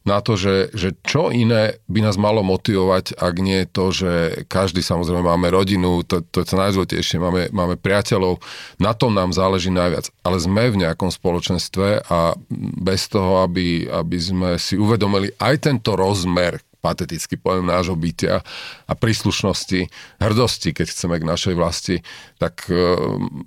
na 0.05 0.19
to, 0.19 0.35
že, 0.35 0.75
že 0.75 0.99
čo 1.07 1.31
iné 1.31 1.79
by 1.87 2.03
nás 2.03 2.19
malo 2.19 2.43
motivovať, 2.43 3.15
ak 3.15 3.35
nie 3.39 3.63
je 3.63 3.69
to, 3.71 3.85
že 3.95 4.13
každý 4.51 4.83
samozrejme 4.83 5.23
máme 5.23 5.49
rodinu, 5.55 6.03
to, 6.03 6.25
to 6.27 6.43
je 6.43 6.47
to 6.51 6.57
najdôležitejšie, 6.59 7.23
máme, 7.23 7.43
máme 7.55 7.79
priateľov, 7.79 8.43
na 8.83 8.91
tom 8.95 9.15
nám 9.15 9.31
záleží 9.31 9.71
najviac. 9.71 10.11
Ale 10.27 10.43
sme 10.43 10.73
v 10.73 10.83
nejakom 10.83 11.15
spoločenstve 11.15 12.11
a 12.11 12.35
bez 12.83 13.07
toho, 13.07 13.47
aby, 13.47 13.87
aby 13.87 14.19
sme 14.19 14.51
si 14.59 14.75
uvedomili 14.75 15.31
aj 15.39 15.71
tento 15.71 15.95
rozmer 15.95 16.59
pateticky 16.89 17.37
poviem, 17.37 17.69
nášho 17.69 17.93
bytia 17.93 18.41
a 18.89 18.93
príslušnosti, 18.97 19.93
hrdosti, 20.17 20.73
keď 20.73 20.87
chceme 20.89 21.21
k 21.21 21.29
našej 21.29 21.55
vlasti, 21.55 21.97
tak 22.41 22.65
e, 22.73 22.97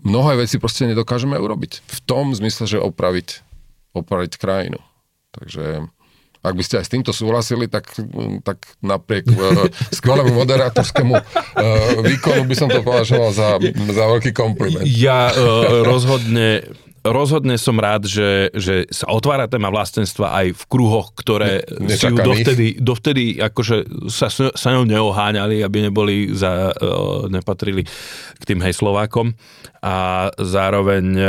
mnohé 0.06 0.46
veci 0.46 0.62
proste 0.62 0.86
nedokážeme 0.86 1.34
urobiť. 1.42 1.82
V 1.82 2.00
tom 2.06 2.38
zmysle, 2.38 2.70
že 2.70 2.78
opraviť, 2.78 3.42
opraviť 3.98 4.38
krajinu. 4.38 4.78
Takže 5.34 5.90
Ak 6.42 6.58
by 6.58 6.64
ste 6.66 6.82
aj 6.82 6.86
s 6.90 6.94
týmto 6.98 7.14
súhlasili, 7.14 7.70
tak, 7.70 7.86
tak 8.42 8.66
napriek 8.82 9.30
uh, 9.30 9.70
skvelému 10.02 10.34
moderátorskému 10.34 11.14
uh, 11.14 11.22
výkonu 12.02 12.50
by 12.50 12.56
som 12.58 12.66
to 12.66 12.82
považoval 12.82 13.30
za, 13.30 13.62
za 13.70 14.04
veľký 14.10 14.34
kompliment. 14.34 14.82
Ja 14.90 15.30
uh, 15.30 15.86
rozhodne 15.86 16.66
rozhodne 17.02 17.58
som 17.58 17.78
rád, 17.82 18.06
že, 18.06 18.54
že 18.54 18.86
sa 18.94 19.10
otvára 19.10 19.50
téma 19.50 19.74
vlastenstva 19.74 20.38
aj 20.38 20.48
v 20.54 20.64
kruhoch, 20.70 21.18
ktoré 21.18 21.66
ne, 21.82 21.98
si 21.98 22.06
ju 22.06 22.18
dovtedy, 22.18 22.68
dovtedy 22.78 23.24
akože 23.42 24.08
sa, 24.10 24.30
sa 24.30 24.70
ňou 24.78 24.86
neoháňali, 24.86 25.66
aby 25.66 25.78
neboli 25.90 26.30
za, 26.34 26.70
uh, 26.72 27.26
nepatrili 27.26 27.86
k 28.38 28.44
tým 28.46 28.62
hejslovákom. 28.62 29.34
A 29.82 30.30
zároveň 30.38 31.06
uh, 31.18 31.26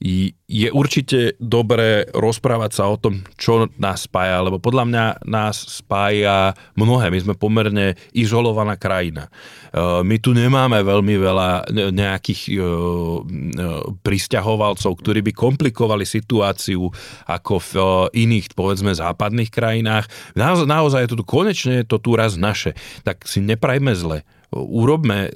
je 0.00 0.68
určite 0.72 1.36
dobré 1.36 2.08
rozprávať 2.08 2.70
sa 2.72 2.88
o 2.88 2.96
tom, 2.96 3.20
čo 3.36 3.68
nás 3.76 4.08
spája, 4.08 4.40
lebo 4.40 4.56
podľa 4.56 4.84
mňa 4.88 5.04
nás 5.28 5.60
spája 5.60 6.56
mnohé. 6.72 7.12
My 7.12 7.20
sme 7.20 7.34
pomerne 7.36 8.00
izolovaná 8.16 8.80
krajina. 8.80 9.28
E, 9.28 10.00
my 10.00 10.16
tu 10.16 10.32
nemáme 10.32 10.80
veľmi 10.80 11.14
veľa 11.20 11.68
nejakých 11.92 12.40
e, 12.48 12.52
e, 12.56 12.58
pristahovalcov, 14.00 14.88
ktorí 15.04 15.20
by 15.20 15.32
komplikovali 15.36 16.08
situáciu 16.08 16.88
ako 17.28 17.60
v 17.60 17.72
iných, 18.16 18.56
povedzme, 18.56 18.96
západných 18.96 19.52
krajinách. 19.52 20.08
Naozaj 20.34 21.04
je 21.04 21.10
to 21.12 21.20
tu 21.20 21.24
konečne 21.28 21.84
to 21.84 22.00
tu 22.00 22.16
raz 22.16 22.40
naše. 22.40 22.72
Tak 23.04 23.28
si 23.28 23.44
neprajme 23.44 23.92
zle 23.92 24.24
urobme 24.54 25.30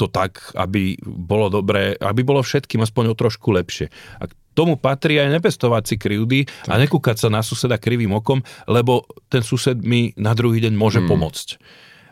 to 0.00 0.08
tak, 0.08 0.52
aby 0.56 0.96
bolo 1.04 1.52
dobré, 1.52 1.92
aby 2.00 2.24
bolo 2.24 2.40
všetkým 2.40 2.80
aspoň 2.80 3.12
o 3.12 3.18
trošku 3.18 3.52
lepšie. 3.52 3.92
A 4.20 4.28
k 4.28 4.32
tomu 4.56 4.80
patrí 4.80 5.20
aj 5.20 5.38
nepestovať 5.38 5.82
si 5.84 5.96
krivdy 6.00 6.40
a 6.66 6.80
nekúkať 6.80 7.16
sa 7.20 7.28
na 7.28 7.44
suseda 7.44 7.76
krivým 7.78 8.16
okom, 8.16 8.40
lebo 8.66 9.04
ten 9.28 9.44
sused 9.44 9.78
mi 9.84 10.16
na 10.16 10.32
druhý 10.32 10.64
deň 10.64 10.74
môže 10.74 10.98
hmm. 11.04 11.08
pomôcť. 11.08 11.48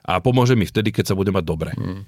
A 0.07 0.23
pomôže 0.23 0.55
mi 0.55 0.69
vtedy, 0.69 0.95
keď 0.95 1.11
sa 1.11 1.19
bude 1.19 1.35
mať 1.35 1.45
dobre. 1.45 1.75
Hmm. 1.75 2.07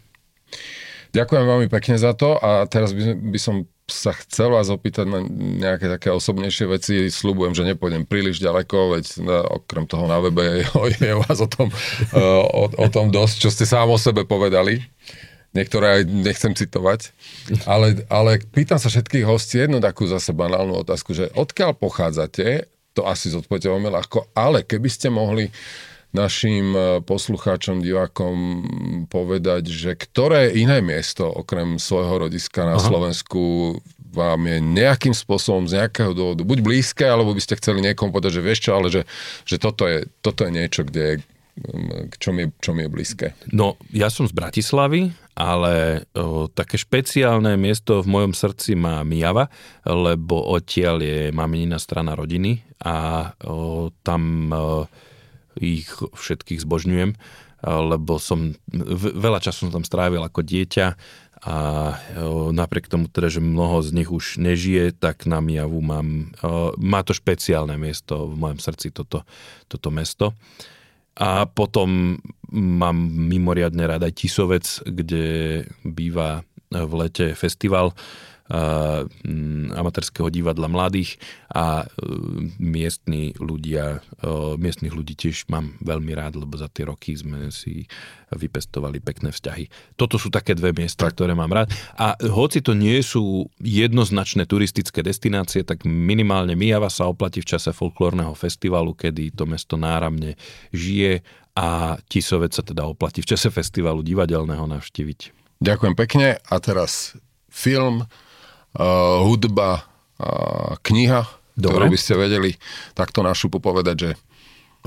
Ďakujem 1.13 1.45
veľmi 1.45 1.69
pekne 1.73 1.97
za 1.97 2.13
to 2.13 2.37
a 2.37 2.69
teraz 2.69 2.93
by, 2.93 3.17
by 3.17 3.39
som 3.41 3.65
sa 3.89 4.13
chcel 4.13 4.53
vás 4.53 4.69
opýtať 4.69 5.09
na 5.09 5.25
nejaké 5.33 5.89
také 5.89 6.13
osobnejšie 6.13 6.69
veci. 6.69 7.09
Sľubujem, 7.09 7.57
že 7.57 7.65
nepôjdem 7.65 8.05
príliš 8.05 8.37
ďaleko, 8.37 8.93
veď 8.93 9.05
na, 9.25 9.41
okrem 9.49 9.89
toho 9.89 10.05
na 10.05 10.21
webe 10.21 10.45
je, 10.61 10.69
je 11.09 11.15
vás 11.17 11.41
o 11.41 11.49
tom, 11.49 11.73
uh, 11.73 12.45
o, 12.45 12.69
o 12.69 12.87
tom 12.93 13.09
dosť, 13.09 13.37
čo 13.41 13.49
ste 13.49 13.65
sám 13.65 13.89
o 13.89 13.97
sebe 13.97 14.29
povedali. 14.29 14.85
Niektoré 15.57 16.01
aj 16.01 16.03
nechcem 16.13 16.53
citovať. 16.53 17.17
Ale, 17.65 18.05
ale 18.13 18.45
pýtam 18.53 18.77
sa 18.77 18.93
všetkých 18.93 19.25
hostí 19.25 19.57
jednu 19.57 19.81
takú 19.81 20.05
zase 20.05 20.37
banálnu 20.37 20.85
otázku, 20.85 21.17
že 21.17 21.33
odkiaľ 21.33 21.73
pochádzate, 21.81 22.69
to 22.93 23.09
asi 23.09 23.33
zodpoviete 23.33 23.73
veľmi 23.73 23.89
ľahko, 23.89 24.29
ale 24.37 24.61
keby 24.69 24.93
ste 24.93 25.09
mohli 25.09 25.49
našim 26.13 26.73
e, 26.73 26.81
poslucháčom, 27.05 27.85
divákom 27.85 28.37
povedať, 29.13 29.69
že 29.69 29.93
ktoré 29.93 30.57
iné 30.57 30.81
miesto 30.81 31.29
okrem 31.29 31.77
svojho 31.77 32.29
rodiska 32.29 32.65
na 32.65 32.81
Aha. 32.81 32.87
Slovensku 32.87 33.77
vám 34.09 34.41
je 34.49 34.59
nejakým 34.65 35.13
spôsobom 35.13 35.69
z 35.69 35.85
nejakého 35.85 36.17
dôvodu 36.17 36.43
buď 36.43 36.59
blízke, 36.65 37.05
alebo 37.05 37.37
by 37.37 37.43
ste 37.45 37.61
chceli 37.61 37.85
niekomu 37.85 38.11
povedať, 38.11 38.41
že 38.41 38.47
vieš 38.47 38.61
čo, 38.65 38.71
ale 38.73 38.89
že, 38.89 39.03
že 39.45 39.61
toto, 39.61 39.85
je, 39.85 40.09
toto 40.25 40.49
je 40.49 40.51
niečo, 40.51 40.83
kde 40.83 41.21
čo 42.19 42.31
mi, 42.31 42.49
čo 42.63 42.71
mi 42.73 42.87
je 42.87 42.91
blízke. 42.93 43.27
No, 43.51 43.75
ja 43.91 44.09
som 44.09 44.27
z 44.27 44.35
Bratislavy, 44.35 45.11
ale 45.35 46.07
o, 46.15 46.47
také 46.51 46.79
špeciálne 46.79 47.55
miesto 47.59 48.03
v 48.03 48.11
mojom 48.11 48.33
srdci 48.35 48.79
má 48.79 49.03
Mijava, 49.03 49.51
lebo 49.87 50.39
odtiaľ 50.55 51.03
je 51.03 51.21
maminina 51.35 51.79
strana 51.83 52.15
rodiny 52.15 52.63
a 52.83 53.31
o, 53.43 53.91
tam 54.07 54.51
o, 54.55 54.87
ich 55.61 55.91
všetkých 55.93 56.63
zbožňujem, 56.63 57.15
lebo 57.67 58.23
som 58.23 58.55
veľa 59.19 59.43
času 59.43 59.67
som 59.67 59.75
tam 59.75 59.85
strávil 59.85 60.23
ako 60.23 60.47
dieťa 60.47 60.87
a 61.39 61.57
napriek 62.51 62.91
tomu 62.91 63.07
teda, 63.07 63.31
že 63.31 63.43
mnoho 63.43 63.79
z 63.83 63.95
nich 63.95 64.11
už 64.11 64.43
nežije, 64.43 64.91
tak 64.95 65.27
na 65.27 65.39
Mijavu 65.39 65.79
mám, 65.79 66.35
má 66.79 67.01
to 67.07 67.15
špeciálne 67.15 67.79
miesto 67.79 68.27
v 68.31 68.35
mojom 68.35 68.59
srdci 68.59 68.91
toto, 68.91 69.23
toto 69.71 69.89
mesto. 69.95 70.35
A 71.19 71.47
potom 71.47 72.19
mám 72.51 72.99
mimoriadne 73.11 73.87
rád 73.87 74.07
aj 74.07 74.19
Tisovec, 74.19 74.67
kde 74.87 75.67
býva 75.83 76.47
v 76.71 76.93
lete 76.95 77.35
festival 77.39 77.95
Mm, 78.49 79.77
amatérského 79.77 80.33
divadla 80.33 80.73
mladých 80.73 81.21
a 81.53 81.85
e, 81.85 81.87
miestni 82.57 83.37
ľudia, 83.37 84.01
e, 84.25 84.57
miestnych 84.57 84.97
ľudí 84.97 85.13
tiež 85.13 85.53
mám 85.53 85.77
veľmi 85.85 86.17
rád, 86.17 86.41
lebo 86.41 86.57
za 86.57 86.73
tie 86.73 86.89
roky 86.89 87.13
sme 87.13 87.53
si 87.53 87.85
vypestovali 88.33 89.05
pekné 89.05 89.37
vzťahy. 89.37 89.69
Toto 90.01 90.17
sú 90.17 90.33
také 90.33 90.57
dve 90.57 90.73
miesta, 90.73 91.13
tak. 91.13 91.21
ktoré 91.21 91.37
mám 91.37 91.53
rád. 91.53 91.77
A 92.01 92.17
hoci 92.25 92.65
to 92.65 92.73
nie 92.73 92.97
sú 93.05 93.53
jednoznačné 93.61 94.49
turistické 94.49 95.05
destinácie, 95.05 95.61
tak 95.61 95.85
minimálne 95.85 96.57
Mijava 96.57 96.89
sa 96.89 97.05
oplatí 97.05 97.45
v 97.45 97.53
čase 97.53 97.77
folklórneho 97.77 98.33
festivalu, 98.33 98.97
kedy 98.97 99.37
to 99.37 99.45
mesto 99.45 99.77
náramne 99.77 100.41
žije 100.73 101.21
a 101.53 102.01
Tisovec 102.09 102.57
sa 102.57 102.65
teda 102.65 102.89
oplatí 102.89 103.21
v 103.21 103.29
čase 103.29 103.53
festivalu 103.53 104.01
divadelného 104.01 104.65
navštíviť. 104.65 105.37
Ďakujem 105.61 105.95
pekne 106.01 106.41
a 106.41 106.57
teraz 106.65 107.13
film 107.53 108.09
uh, 108.77 109.25
hudba, 109.25 109.87
uh, 110.21 110.77
kniha, 110.85 111.25
Dobre. 111.57 111.73
ktorú 111.73 111.85
by 111.95 111.99
ste 111.99 112.15
vedeli 112.19 112.51
takto 112.93 113.25
našu 113.25 113.49
popovedať, 113.49 113.97
že 113.97 114.11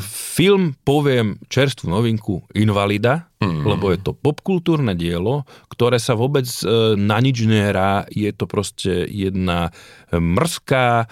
Film 0.02 0.74
poviem 0.88 1.36
čerstvú 1.52 1.92
novinku 1.92 2.48
Invalida, 2.56 3.28
mm. 3.44 3.68
lebo 3.68 3.92
je 3.92 4.00
to 4.00 4.16
popkultúrne 4.16 4.96
dielo, 4.96 5.44
ktoré 5.68 6.00
sa 6.00 6.16
vôbec 6.16 6.48
e, 6.48 6.96
na 6.96 7.20
nič 7.20 7.44
nehrá. 7.44 8.08
Je 8.08 8.32
to 8.32 8.48
proste 8.48 9.06
jedna 9.12 9.76
mrzká 10.10 11.12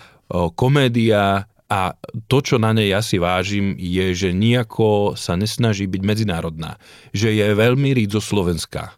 komédia 0.55 1.51
a 1.69 1.81
to, 2.25 2.37
čo 2.41 2.55
na 2.57 2.73
nej 2.73 2.89
ja 2.89 3.03
si 3.05 3.21
vážim, 3.21 3.77
je, 3.77 4.15
že 4.17 4.29
nejako 4.33 5.13
sa 5.13 5.37
nesnaží 5.37 5.85
byť 5.85 6.01
medzinárodná. 6.01 6.81
Že 7.13 7.29
je 7.35 7.47
veľmi 7.53 7.93
rídzo 7.93 8.23
slovenská. 8.23 8.95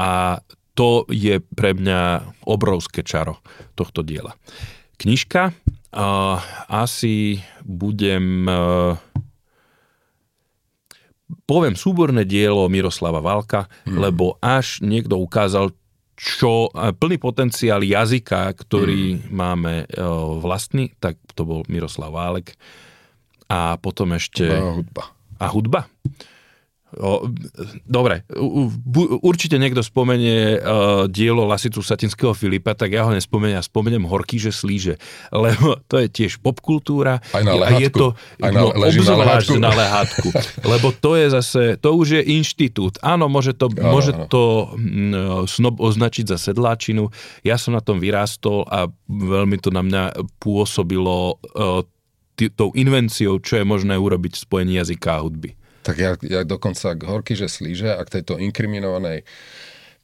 A 0.00 0.40
to 0.76 1.08
je 1.08 1.40
pre 1.40 1.72
mňa 1.72 2.36
obrovské 2.44 3.00
čaro 3.00 3.40
tohto 3.72 4.04
diela. 4.04 4.36
Knižka, 5.00 5.50
uh, 5.50 6.36
asi 6.68 7.40
budem... 7.64 8.44
Uh, 8.44 8.94
poviem 11.48 11.74
súborné 11.74 12.22
dielo 12.28 12.68
Miroslava 12.68 13.18
Valka, 13.24 13.66
hmm. 13.88 13.98
lebo 13.98 14.36
až 14.38 14.84
niekto 14.84 15.18
ukázal, 15.18 15.74
čo 16.16 16.72
plný 16.72 17.20
potenciál 17.20 17.84
jazyka, 17.84 18.48
ktorý 18.56 19.20
hmm. 19.20 19.28
máme 19.32 19.84
uh, 19.84 20.38
vlastný, 20.40 20.92
tak 20.96 21.20
to 21.36 21.44
bol 21.44 21.60
Miroslav 21.68 22.12
Válek. 22.12 22.56
A 23.46 23.78
potom 23.78 24.16
ešte... 24.16 24.48
A 24.48 24.74
hudba. 24.74 25.04
A 25.36 25.46
hudba. 25.52 25.80
Dobre, 27.82 28.22
určite 29.18 29.58
niekto 29.58 29.82
spomenie 29.82 30.54
uh, 30.54 31.10
dielo 31.10 31.42
Lasicu 31.42 31.82
Satinského 31.82 32.30
Filipa, 32.30 32.78
tak 32.78 32.94
ja 32.94 33.02
ho 33.02 33.10
nespomeniem, 33.10 33.58
ja 33.58 33.62
spomeniem 33.66 34.06
Horký, 34.06 34.38
že 34.38 34.54
slíže, 34.54 34.94
lebo 35.34 35.82
to 35.90 35.98
je 35.98 36.06
tiež 36.06 36.38
popkultúra. 36.38 37.18
Aj 37.34 37.42
na 37.42 37.58
lehátku. 37.58 37.82
Je 37.82 37.90
to, 37.90 38.06
Aj 38.38 38.52
na, 38.54 38.60
no, 38.62 38.70
lehátku. 38.70 39.58
na 39.58 39.72
lehátku. 39.74 40.28
lebo 40.62 40.94
to 40.94 41.18
je 41.18 41.26
zase, 41.34 41.62
to 41.82 41.90
už 41.90 42.22
je 42.22 42.22
inštitút. 42.38 43.02
Áno, 43.02 43.26
môže 43.26 43.50
to, 43.58 43.66
áno, 43.66 43.90
môže 43.90 44.14
áno. 44.14 44.30
to 44.30 44.42
snob 45.50 45.82
označiť 45.82 46.30
za 46.30 46.38
sedláčinu. 46.38 47.10
Ja 47.42 47.58
som 47.58 47.74
na 47.74 47.82
tom 47.82 47.98
vyrástol 47.98 48.62
a 48.70 48.86
veľmi 49.10 49.58
to 49.58 49.74
na 49.74 49.82
mňa 49.82 50.02
pôsobilo 50.38 51.42
t- 52.38 52.52
tou 52.54 52.70
invenciou, 52.78 53.42
čo 53.42 53.58
je 53.58 53.64
možné 53.66 53.98
urobiť 53.98 54.38
v 54.38 54.42
spojení 54.46 54.72
jazyka 54.78 55.18
a 55.18 55.22
hudby. 55.26 55.58
Tak 55.86 55.96
ja, 55.96 56.18
ja 56.18 56.42
dokonca 56.42 56.98
k 56.98 57.02
horky, 57.06 57.38
že 57.38 57.46
slíže, 57.46 57.94
ak 57.94 58.10
tejto 58.10 58.42
inkriminovanej 58.42 59.22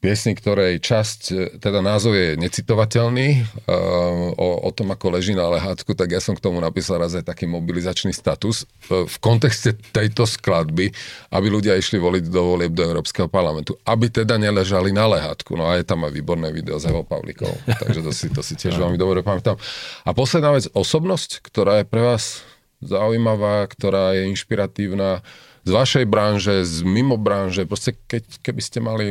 piesni, 0.03 0.35
ktorej 0.35 0.83
časť, 0.83 1.21
e, 1.31 1.35
teda 1.63 1.79
názov 1.79 2.19
je 2.19 2.35
necitovateľný, 2.35 3.39
uh, 3.39 4.35
o, 4.35 4.67
o 4.67 4.69
tom, 4.75 4.91
ako 4.91 5.15
leží 5.15 5.31
na 5.31 5.47
lehátku, 5.47 5.95
tak 5.95 6.11
ja 6.11 6.19
som 6.19 6.35
k 6.35 6.43
tomu 6.43 6.59
napísal 6.59 6.99
raz 6.99 7.15
aj 7.15 7.23
taký 7.23 7.47
mobilizačný 7.47 8.11
status 8.11 8.67
uh, 8.91 9.07
v 9.07 9.15
kontexte 9.23 9.79
tejto 9.95 10.27
skladby, 10.27 10.91
aby 11.31 11.47
ľudia 11.47 11.79
išli 11.79 12.03
voliť 12.03 12.27
do 12.27 12.41
volieb 12.43 12.75
do 12.75 12.83
Európskeho 12.83 13.31
parlamentu, 13.31 13.79
aby 13.87 14.11
teda 14.11 14.35
neležali 14.35 14.91
na 14.91 15.07
lehátku. 15.07 15.55
No 15.55 15.71
a 15.71 15.79
je 15.79 15.87
tam 15.87 16.03
aj 16.03 16.11
výborné 16.11 16.51
video 16.51 16.75
s 16.75 16.83
Evo 16.83 17.07
Pavlikou, 17.07 17.55
takže 17.87 18.03
to 18.03 18.11
si, 18.11 18.27
to 18.27 18.43
si 18.43 18.59
tiež 18.59 18.75
veľmi 18.75 18.99
dobre 18.99 19.23
pamätám. 19.23 19.55
A 20.03 20.11
posledná 20.11 20.51
vec, 20.51 20.67
osobnosť, 20.75 21.39
ktorá 21.39 21.79
je 21.79 21.87
pre 21.87 22.03
vás 22.03 22.43
zaujímavá, 22.83 23.71
ktorá 23.71 24.11
je 24.19 24.27
inšpiratívna, 24.27 25.23
z 25.63 25.69
vašej 25.71 26.05
branže, 26.05 26.67
z 26.67 26.83
mimo 26.83 27.15
branže, 27.15 27.63
proste 27.63 27.95
keď, 28.07 28.23
keby 28.43 28.61
ste 28.61 28.79
mali 28.83 29.05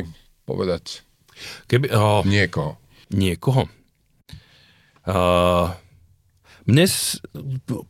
povedať 0.44 1.04
keby, 1.66 1.88
oh, 1.92 2.20
niekoho. 2.24 2.76
Niekoho? 3.12 3.68
Uh, 5.02 5.74
Dnes 6.62 7.18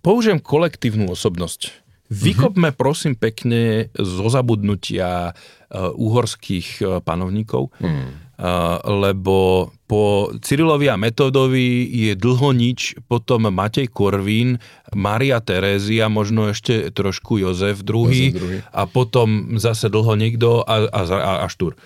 použijem 0.00 0.40
kolektívnu 0.40 1.12
osobnosť. 1.12 1.84
Vykopme 2.12 2.72
prosím 2.72 3.16
pekne 3.16 3.92
zo 3.96 4.28
zabudnutia 4.28 5.32
uh, 5.32 5.92
uhorských 5.92 6.68
uh, 6.80 6.88
panovníkov, 7.04 7.72
mm. 7.80 8.31
Uh, 8.42 8.82
lebo 8.82 9.70
po 9.86 10.34
Cyrilovi 10.42 10.90
a 10.90 10.98
Metodovi 10.98 11.86
je 11.86 12.12
dlho 12.18 12.50
nič, 12.50 12.98
potom 13.06 13.46
Matej 13.46 13.86
Korvín, 13.94 14.58
Maria 14.90 15.38
Terézia, 15.38 16.10
možno 16.10 16.50
ešte 16.50 16.90
trošku 16.90 17.38
Jozef 17.38 17.86
II, 17.86 18.60
a 18.74 18.82
potom 18.90 19.54
zase 19.62 19.86
dlho 19.86 20.18
niekto 20.18 20.66
a, 20.66 20.90
a, 20.90 21.00
a, 21.06 21.32
a 21.44 21.46
Štúr. 21.46 21.78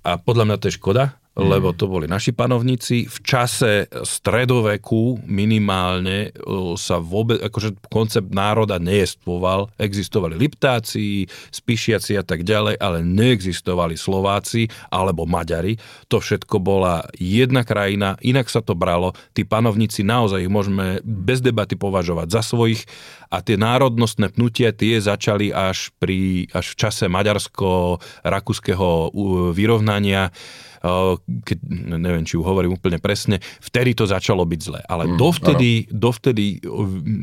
A 0.00 0.16
podľa 0.16 0.44
mňa 0.48 0.56
to 0.56 0.68
je 0.72 0.78
škoda. 0.80 1.20
Lebo 1.40 1.72
to 1.72 1.88
boli 1.88 2.04
naši 2.04 2.36
panovníci. 2.36 3.08
V 3.08 3.18
čase 3.24 3.88
stredoveku 3.88 5.24
minimálne 5.24 6.36
sa 6.76 7.00
vôbec, 7.00 7.40
akože 7.40 7.88
koncept 7.88 8.28
národa 8.28 8.76
neestvoval. 8.76 9.72
Existovali 9.80 10.36
Liptáci, 10.36 11.24
Spišiaci 11.48 12.20
a 12.20 12.24
tak 12.24 12.44
ďalej, 12.44 12.76
ale 12.76 13.00
neexistovali 13.00 13.96
Slováci 13.96 14.68
alebo 14.92 15.24
Maďari. 15.24 15.80
To 16.12 16.20
všetko 16.20 16.60
bola 16.60 17.08
jedna 17.16 17.64
krajina, 17.64 18.20
inak 18.20 18.52
sa 18.52 18.60
to 18.60 18.76
bralo. 18.76 19.16
Tí 19.32 19.48
panovníci 19.48 20.04
naozaj 20.04 20.44
ich 20.44 20.52
môžeme 20.52 21.00
bez 21.02 21.40
debaty 21.40 21.80
považovať 21.80 22.28
za 22.28 22.44
svojich 22.44 22.84
a 23.30 23.38
tie 23.40 23.56
národnostné 23.56 24.28
pnutie 24.34 24.74
tie 24.74 24.98
začali 25.00 25.54
až, 25.54 25.94
pri, 26.02 26.50
až 26.50 26.74
v 26.74 26.76
čase 26.76 27.06
maďarsko-rakúskeho 27.06 29.14
vyrovnania 29.54 30.34
keď, 30.80 31.58
neviem, 32.00 32.24
či 32.24 32.40
ju 32.40 32.42
hovorím 32.42 32.80
úplne 32.80 32.96
presne, 32.96 33.36
vtedy 33.60 33.92
to 33.92 34.08
začalo 34.08 34.48
byť 34.48 34.60
zle. 34.60 34.80
Ale 34.88 35.04
mm, 35.04 35.16
dovtedy, 35.20 35.70
dovtedy 35.92 36.64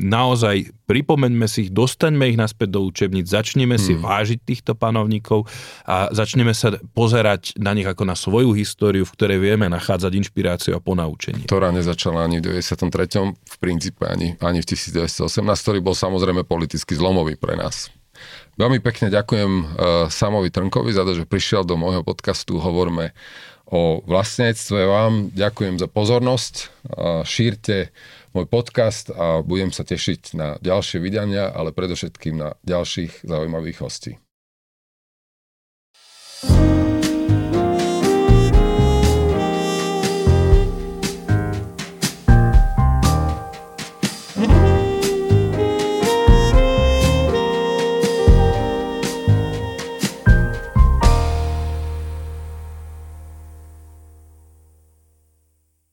naozaj 0.06 0.70
pripomeňme 0.86 1.44
si 1.50 1.66
ich, 1.66 1.70
dostaňme 1.74 2.30
ich 2.30 2.38
naspäť 2.38 2.78
do 2.78 2.86
učebníc, 2.86 3.26
začneme 3.26 3.76
mm. 3.76 3.82
si 3.82 3.92
vážiť 3.98 4.38
týchto 4.46 4.72
panovníkov 4.78 5.50
a 5.84 6.08
začneme 6.14 6.54
sa 6.54 6.78
pozerať 6.94 7.58
na 7.58 7.74
nich 7.74 7.84
ako 7.84 8.06
na 8.06 8.14
svoju 8.14 8.54
históriu, 8.54 9.02
v 9.02 9.14
ktorej 9.18 9.38
vieme 9.42 9.66
nachádzať 9.66 10.12
inšpiráciu 10.14 10.78
a 10.78 10.80
ponaučenie. 10.80 11.44
Ktorá 11.50 11.74
nezačala 11.74 12.24
ani 12.24 12.38
v 12.38 12.62
93. 12.62 13.34
v 13.34 13.56
princípe 13.58 14.06
ani, 14.06 14.38
ani 14.38 14.62
v 14.62 14.66
1918, 14.70 15.44
ktorý 15.44 15.78
bol 15.82 15.98
samozrejme 15.98 16.46
politicky 16.46 16.94
zlomový 16.94 17.34
pre 17.34 17.58
nás. 17.58 17.90
Veľmi 18.58 18.82
pekne 18.82 19.08
ďakujem 19.08 19.52
uh, 19.52 19.66
Samovi 20.10 20.50
Trnkovi 20.50 20.90
za 20.90 21.06
to, 21.06 21.14
že 21.14 21.30
prišiel 21.30 21.62
do 21.62 21.78
môjho 21.78 22.02
podcastu 22.02 22.58
Hovorme 22.58 23.14
o 23.68 24.00
vlastníctve. 24.04 24.78
Vám 24.84 25.12
ďakujem 25.32 25.78
za 25.78 25.86
pozornosť. 25.86 26.54
Uh, 26.88 27.22
šírte 27.22 27.94
môj 28.36 28.44
podcast 28.50 29.08
a 29.14 29.40
budem 29.40 29.72
sa 29.72 29.86
tešiť 29.86 30.36
na 30.36 30.48
ďalšie 30.60 31.00
vydania, 31.00 31.48
ale 31.48 31.72
predovšetkým 31.72 32.34
na 32.36 32.54
ďalších 32.66 33.24
zaujímavých 33.24 33.78
hostí. 33.80 34.12